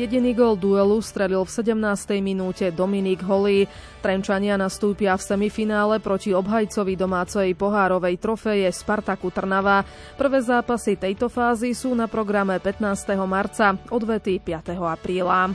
Jediný 0.00 0.32
gol 0.32 0.56
duelu 0.56 0.96
strelil 1.04 1.44
v 1.44 1.76
17. 1.76 2.24
minúte 2.24 2.72
Dominik 2.72 3.20
Holý. 3.20 3.68
Trenčania 4.00 4.56
nastúpia 4.56 5.12
v 5.20 5.28
semifinále 5.28 6.00
proti 6.00 6.32
obhajcovi 6.32 6.96
domácej 6.96 7.52
pohárovej 7.52 8.16
trofeje 8.16 8.72
Spartaku 8.72 9.28
Trnava. 9.28 9.84
Prvé 10.16 10.40
zápasy 10.40 10.96
tejto 10.96 11.28
fázy 11.28 11.76
sú 11.76 11.92
na 11.92 12.08
programe 12.08 12.56
15. 12.56 13.12
marca, 13.28 13.76
odvety 13.92 14.40
5. 14.40 14.72
apríla. 14.80 15.52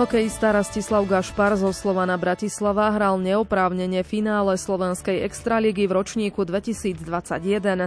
Hokejista 0.00 0.48
Rastislav 0.56 1.04
Gašpar 1.04 1.60
zo 1.60 1.68
Slovana 1.76 2.16
Bratislava 2.16 2.88
hral 2.88 3.20
neoprávnene 3.20 4.00
finále 4.00 4.56
Slovenskej 4.56 5.20
extraligy 5.28 5.84
v 5.84 5.92
ročníku 5.92 6.40
2021-22. 6.40 7.84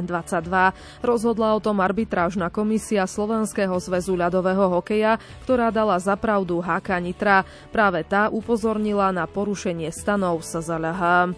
Rozhodla 1.01 1.57
o 1.57 1.59
tom 1.59 1.81
arbitrážna 1.81 2.53
komisia 2.53 3.09
Slovenského 3.09 3.73
zväzu 3.81 4.13
ľadového 4.13 4.77
hokeja, 4.77 5.17
ktorá 5.41 5.73
dala 5.73 5.97
zapravdu 5.97 6.61
HK 6.61 7.01
Nitra. 7.01 7.49
Práve 7.73 8.05
tá 8.05 8.29
upozornila 8.29 9.09
na 9.09 9.25
porušenie 9.25 9.89
stanov 9.89 10.45
SZLH. 10.45 11.33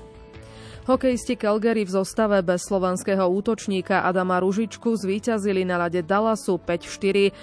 Hokejisti 0.85 1.33
Calgary 1.33 1.81
v 1.81 1.97
zostave 1.97 2.45
bez 2.45 2.69
slovenského 2.69 3.25
útočníka 3.25 4.05
Adama 4.05 4.37
Ružičku 4.37 4.93
zvíťazili 4.93 5.65
na 5.65 5.81
lade 5.81 6.05
Dallasu 6.05 6.61
5-4. 6.61 7.33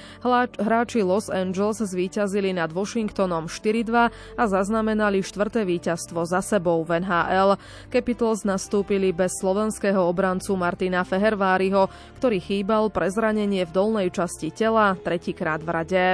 Hráči 0.63 1.03
Los 1.03 1.27
Angeles 1.27 1.83
zvíťazili 1.83 2.55
nad 2.55 2.71
Washingtonom 2.71 3.51
4-2 3.51 4.15
a 4.39 4.45
zaznamenali 4.47 5.27
štvrté 5.27 5.67
víťazstvo 5.67 6.23
za 6.23 6.39
sebou 6.39 6.87
v 6.87 7.03
NHL. 7.03 7.59
Capitals 7.91 8.47
nastúpili 8.47 9.11
bez 9.11 9.35
slovenského 9.43 10.07
obrancu 10.07 10.55
Martina 10.55 11.03
Feherváriho, 11.03 11.91
ktorý 12.23 12.39
chýbal 12.39 12.95
pre 12.95 13.11
zranenie 13.11 13.67
v 13.67 13.75
dolnej 13.75 14.15
časti 14.15 14.55
tela 14.55 14.95
tretíkrát 14.95 15.59
v 15.59 15.71
rade. 15.75 16.07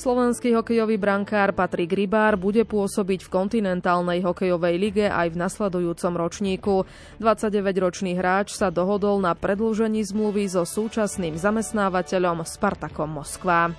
Slovenský 0.00 0.56
hokejový 0.56 0.96
brankár 0.96 1.52
Patrik 1.52 1.92
Rybár 1.92 2.40
bude 2.40 2.64
pôsobiť 2.64 3.20
v 3.20 3.32
kontinentálnej 3.36 4.24
hokejovej 4.24 4.80
lige 4.80 5.04
aj 5.04 5.28
v 5.28 5.40
nasledujúcom 5.44 6.16
ročníku. 6.16 6.88
29-ročný 7.20 8.16
hráč 8.16 8.56
sa 8.56 8.72
dohodol 8.72 9.20
na 9.20 9.36
predlžení 9.36 10.00
zmluvy 10.00 10.48
so 10.48 10.64
súčasným 10.64 11.36
zamestnávateľom 11.36 12.48
Spartakom 12.48 13.20
Moskva. 13.20 13.76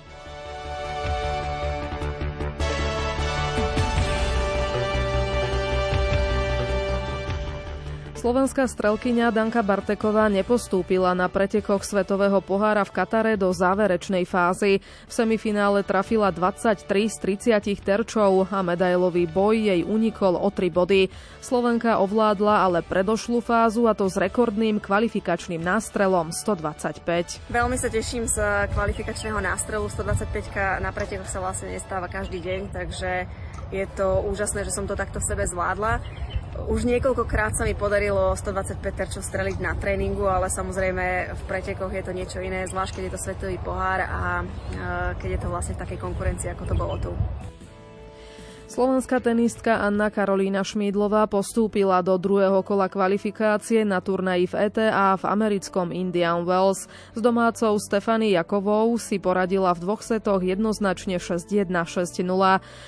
Slovenská 8.22 8.70
strelkyňa 8.70 9.34
Danka 9.34 9.66
Barteková 9.66 10.30
nepostúpila 10.30 11.10
na 11.10 11.26
pretekoch 11.26 11.82
Svetového 11.82 12.38
pohára 12.38 12.86
v 12.86 12.94
Katare 12.94 13.34
do 13.34 13.50
záverečnej 13.50 14.22
fázy. 14.30 14.78
V 15.10 15.12
semifinále 15.12 15.82
trafila 15.82 16.30
23 16.30 16.86
z 16.86 17.16
30 17.58 17.82
terčov 17.82 18.46
a 18.46 18.62
medailový 18.62 19.26
boj 19.26 19.74
jej 19.74 19.82
unikol 19.82 20.38
o 20.38 20.48
3 20.54 20.70
body. 20.70 21.10
Slovenka 21.42 21.98
ovládla 21.98 22.62
ale 22.62 22.86
predošlú 22.86 23.42
fázu 23.42 23.90
a 23.90 23.92
to 23.98 24.06
s 24.06 24.14
rekordným 24.14 24.78
kvalifikačným 24.78 25.58
nástrelom 25.58 26.30
125. 26.30 27.50
Veľmi 27.50 27.74
sa 27.74 27.90
teším 27.90 28.30
z 28.30 28.38
kvalifikačného 28.70 29.42
nástrelu 29.42 29.90
125 29.90 30.78
na 30.78 30.94
pretekoch 30.94 31.26
sa 31.26 31.42
vlastne 31.42 31.74
nestáva 31.74 32.06
každý 32.06 32.38
deň, 32.38 32.70
takže 32.70 33.26
je 33.74 33.82
to 33.98 34.22
úžasné, 34.30 34.62
že 34.62 34.70
som 34.70 34.86
to 34.86 34.94
takto 34.94 35.18
v 35.18 35.26
sebe 35.26 35.42
zvládla. 35.42 35.98
Už 36.52 36.84
niekoľkokrát 36.84 37.56
sa 37.56 37.64
mi 37.64 37.72
podarilo 37.72 38.36
125 38.36 38.76
terčov 38.92 39.24
streliť 39.24 39.56
na 39.64 39.72
tréningu, 39.72 40.28
ale 40.28 40.52
samozrejme 40.52 41.32
v 41.32 41.42
pretekoch 41.48 41.88
je 41.88 42.04
to 42.04 42.12
niečo 42.12 42.38
iné, 42.44 42.68
zvlášť 42.68 43.00
keď 43.00 43.02
je 43.08 43.12
to 43.16 43.24
svetový 43.24 43.56
pohár 43.56 44.04
a 44.04 44.44
keď 45.16 45.30
je 45.36 45.40
to 45.40 45.48
vlastne 45.48 45.74
v 45.80 45.82
takej 45.88 45.98
konkurencii, 45.98 46.52
ako 46.52 46.64
to 46.68 46.74
bolo 46.76 46.94
tu. 47.00 47.12
Slovenská 48.72 49.20
tenistka 49.20 49.84
Anna 49.84 50.08
Karolína 50.08 50.64
Šmídlová 50.64 51.28
postúpila 51.28 52.00
do 52.00 52.16
druhého 52.16 52.64
kola 52.64 52.88
kvalifikácie 52.88 53.84
na 53.84 54.00
turnaji 54.00 54.48
v 54.48 54.64
ETA 54.64 55.12
v 55.20 55.28
americkom 55.28 55.92
Indian 55.92 56.48
Wells. 56.48 56.88
S 57.12 57.20
domácou 57.20 57.76
Stefany 57.76 58.32
Jakovou 58.32 58.96
si 58.96 59.20
poradila 59.20 59.76
v 59.76 59.84
dvoch 59.84 60.00
setoch 60.00 60.40
jednoznačne 60.40 61.20
6-1, 61.20 61.68
6-0. 61.68 62.24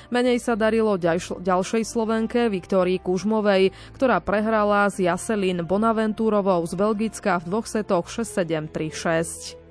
Menej 0.09 0.41
sa 0.41 0.57
darilo 0.57 0.97
ďalšej 1.45 1.85
Slovenke 1.85 2.49
Viktórii 2.49 2.97
Kužmovej, 2.97 3.77
ktorá 3.93 4.25
prehrala 4.25 4.89
s 4.89 4.97
Jaselin 4.97 5.69
Bonaventúrovou 5.69 6.65
z 6.65 6.81
Belgicka 6.81 7.37
v 7.45 7.53
dvoch 7.53 7.69
setoch 7.69 8.09
6-7, 8.09 8.73
3-6. 8.73 9.64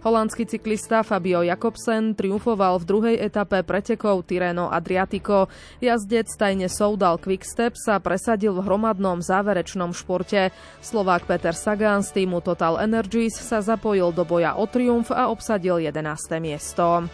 Holandský 0.00 0.48
cyklista 0.48 1.04
Fabio 1.04 1.44
Jakobsen 1.44 2.16
triumfoval 2.16 2.80
v 2.80 2.88
druhej 2.88 3.16
etape 3.20 3.60
pretekov 3.60 4.24
Tireno 4.24 4.72
Adriatico. 4.72 5.52
Jazdec 5.84 6.32
tajne 6.40 6.72
Soudal 6.72 7.20
Quickstep 7.20 7.76
sa 7.76 8.00
presadil 8.00 8.56
v 8.56 8.64
hromadnom 8.64 9.20
záverečnom 9.20 9.92
športe. 9.92 10.56
Slovák 10.80 11.28
Peter 11.28 11.52
Sagan 11.52 12.00
z 12.00 12.16
týmu 12.16 12.40
Total 12.40 12.80
Energies 12.80 13.36
sa 13.36 13.60
zapojil 13.60 14.08
do 14.16 14.24
boja 14.24 14.56
o 14.56 14.64
triumf 14.64 15.12
a 15.12 15.28
obsadil 15.28 15.84
11. 15.84 16.00
miesto. 16.40 17.04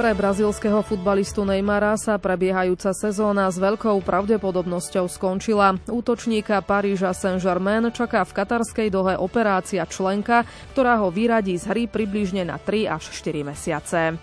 Pre 0.00 0.16
brazílskeho 0.16 0.80
futbalistu 0.80 1.44
Neymara 1.44 1.92
sa 2.00 2.16
prebiehajúca 2.16 2.96
sezóna 2.96 3.52
s 3.52 3.60
veľkou 3.60 4.00
pravdepodobnosťou 4.00 5.04
skončila. 5.12 5.76
Útočníka 5.92 6.64
Paríža 6.64 7.12
Saint-Germain 7.12 7.84
čaká 7.92 8.24
v 8.24 8.32
katarskej 8.32 8.88
dohe 8.88 9.20
operácia 9.20 9.84
členka, 9.84 10.48
ktorá 10.72 11.04
ho 11.04 11.12
vyradí 11.12 11.52
z 11.60 11.68
hry 11.68 11.84
približne 11.84 12.48
na 12.48 12.56
3 12.56 12.88
až 12.88 13.12
4 13.12 13.44
mesiace. 13.44 14.16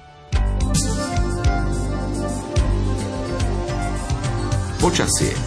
Počasie 4.82 5.38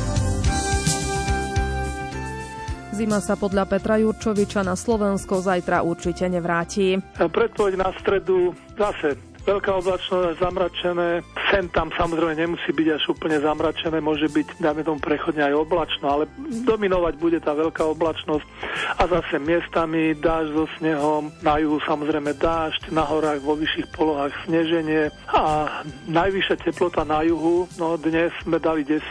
Zima 2.95 3.19
sa 3.19 3.35
podľa 3.35 3.67
Petra 3.67 3.99
Jurčoviča 3.99 4.63
na 4.63 4.79
Slovensko 4.79 5.43
zajtra 5.43 5.83
určite 5.83 6.31
nevráti. 6.31 7.03
Predpoveď 7.19 7.75
na 7.83 7.91
stredu 7.99 8.55
zase 8.79 9.30
Veľká 9.51 9.83
oblačnosť, 9.83 10.39
zamračené. 10.39 11.27
Sen 11.51 11.67
tam 11.75 11.91
samozrejme 11.99 12.39
nemusí 12.39 12.71
byť 12.71 12.87
až 12.95 13.11
úplne 13.11 13.43
zamračené, 13.43 13.99
môže 13.99 14.31
byť, 14.31 14.63
dáme 14.63 14.87
tomu 14.87 15.03
prechodne 15.03 15.43
aj 15.43 15.67
oblačno, 15.67 16.07
ale 16.07 16.31
dominovať 16.63 17.15
bude 17.19 17.43
tá 17.43 17.59
veľká 17.59 17.83
oblačnosť 17.91 18.47
a 18.95 19.03
zase 19.11 19.43
miestami 19.43 20.15
dážď 20.15 20.55
so 20.55 20.71
snehom, 20.79 21.35
na 21.43 21.59
juhu 21.59 21.83
samozrejme 21.83 22.31
dážď, 22.39 22.95
na 22.95 23.03
horách 23.03 23.43
vo 23.43 23.59
vyšších 23.59 23.91
polohách 23.91 24.31
sneženie 24.47 25.11
a 25.35 25.67
najvyššia 26.07 26.71
teplota 26.71 27.03
na 27.03 27.27
juhu, 27.27 27.67
no 27.75 27.99
dnes 27.99 28.31
sme 28.47 28.63
dali 28.63 28.87
10, 28.87 29.03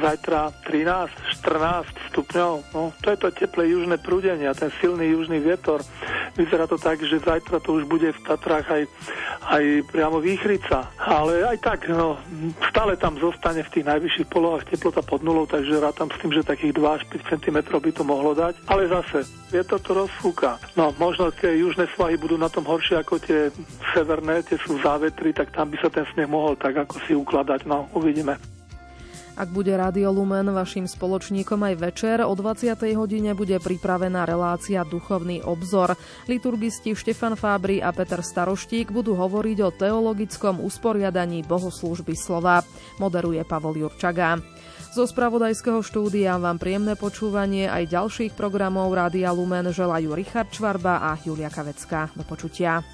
zajtra 0.00 0.54
13, 0.64 1.12
14 1.44 2.12
stupňov. 2.12 2.52
No, 2.72 2.92
to 3.04 3.06
je 3.12 3.18
to 3.20 3.28
teplé 3.32 3.68
južné 3.68 4.00
prúdenie 4.00 4.48
a 4.48 4.56
ten 4.56 4.72
silný 4.80 5.12
južný 5.12 5.40
vietor. 5.40 5.84
vyzerá 6.36 6.64
to 6.64 6.80
tak, 6.80 7.00
že 7.04 7.20
zajtra 7.20 7.60
to 7.60 7.76
už 7.76 7.84
bude 7.84 8.08
v 8.08 8.20
Tatrách 8.24 8.68
aj, 8.72 8.82
aj 9.52 9.64
priamo 9.92 10.22
výchrica. 10.22 10.88
Ale 10.96 11.44
aj 11.44 11.58
tak, 11.60 11.92
no, 11.92 12.16
stále 12.72 12.96
tam 12.96 13.20
zostane 13.20 13.60
v 13.60 13.72
tých 13.72 13.88
najvyšších 13.88 14.28
polohách 14.32 14.64
teplota 14.68 15.04
pod 15.04 15.20
nulou, 15.20 15.44
takže 15.44 15.82
rátam 15.82 16.08
s 16.08 16.16
tým, 16.20 16.32
že 16.32 16.46
takých 16.46 16.72
2 16.72 16.96
až 16.96 17.02
5 17.12 17.32
cm 17.36 17.58
by 17.68 17.90
to 17.92 18.02
mohlo 18.04 18.32
dať. 18.32 18.56
Ale 18.64 18.88
zase, 18.88 19.28
vietor 19.52 19.80
to 19.80 19.92
rozfúka. 19.92 20.56
No, 20.72 20.96
možno 20.96 21.28
tie 21.34 21.60
južné 21.60 21.84
svahy 21.92 22.16
budú 22.16 22.40
na 22.40 22.48
tom 22.48 22.64
horšie 22.64 22.96
ako 22.96 23.20
tie 23.20 23.52
severné, 23.92 24.40
tie 24.46 24.56
sú 24.64 24.80
závetry, 24.80 25.36
tak 25.36 25.52
tam 25.52 25.68
by 25.68 25.76
sa 25.76 25.92
ten 25.92 26.08
sneh 26.16 26.28
mohol 26.28 26.56
tak 26.56 26.78
ako 26.78 26.96
si 27.04 27.12
ukladať. 27.12 27.66
No, 27.66 27.90
uvidíme. 27.92 28.51
Ak 29.32 29.48
bude 29.48 29.72
Radio 29.72 30.12
Lumen 30.12 30.52
vašim 30.52 30.84
spoločníkom 30.84 31.64
aj 31.64 31.74
večer, 31.80 32.16
o 32.20 32.36
20. 32.36 32.76
hodine 32.92 33.32
bude 33.32 33.56
pripravená 33.56 34.28
relácia 34.28 34.84
Duchovný 34.84 35.40
obzor. 35.40 35.96
Liturgisti 36.28 36.92
Štefan 36.92 37.32
Fábry 37.32 37.80
a 37.80 37.96
Peter 37.96 38.20
Staroštík 38.20 38.92
budú 38.92 39.16
hovoriť 39.16 39.58
o 39.64 39.72
teologickom 39.72 40.60
usporiadaní 40.60 41.48
bohoslúžby 41.48 42.12
slova. 42.12 42.60
Moderuje 43.00 43.40
Pavol 43.48 43.80
Jurčaga. 43.80 44.36
Zo 44.92 45.08
spravodajského 45.08 45.80
štúdia 45.80 46.36
vám 46.36 46.60
príjemné 46.60 46.92
počúvanie 47.00 47.72
aj 47.72 47.88
ďalších 47.88 48.36
programov 48.36 48.92
Rádia 48.92 49.32
Lumen 49.32 49.72
želajú 49.72 50.12
Richard 50.12 50.52
Čvarba 50.52 51.00
a 51.00 51.16
Julia 51.24 51.48
Kavecka. 51.48 52.12
Do 52.12 52.28
počutia. 52.28 52.84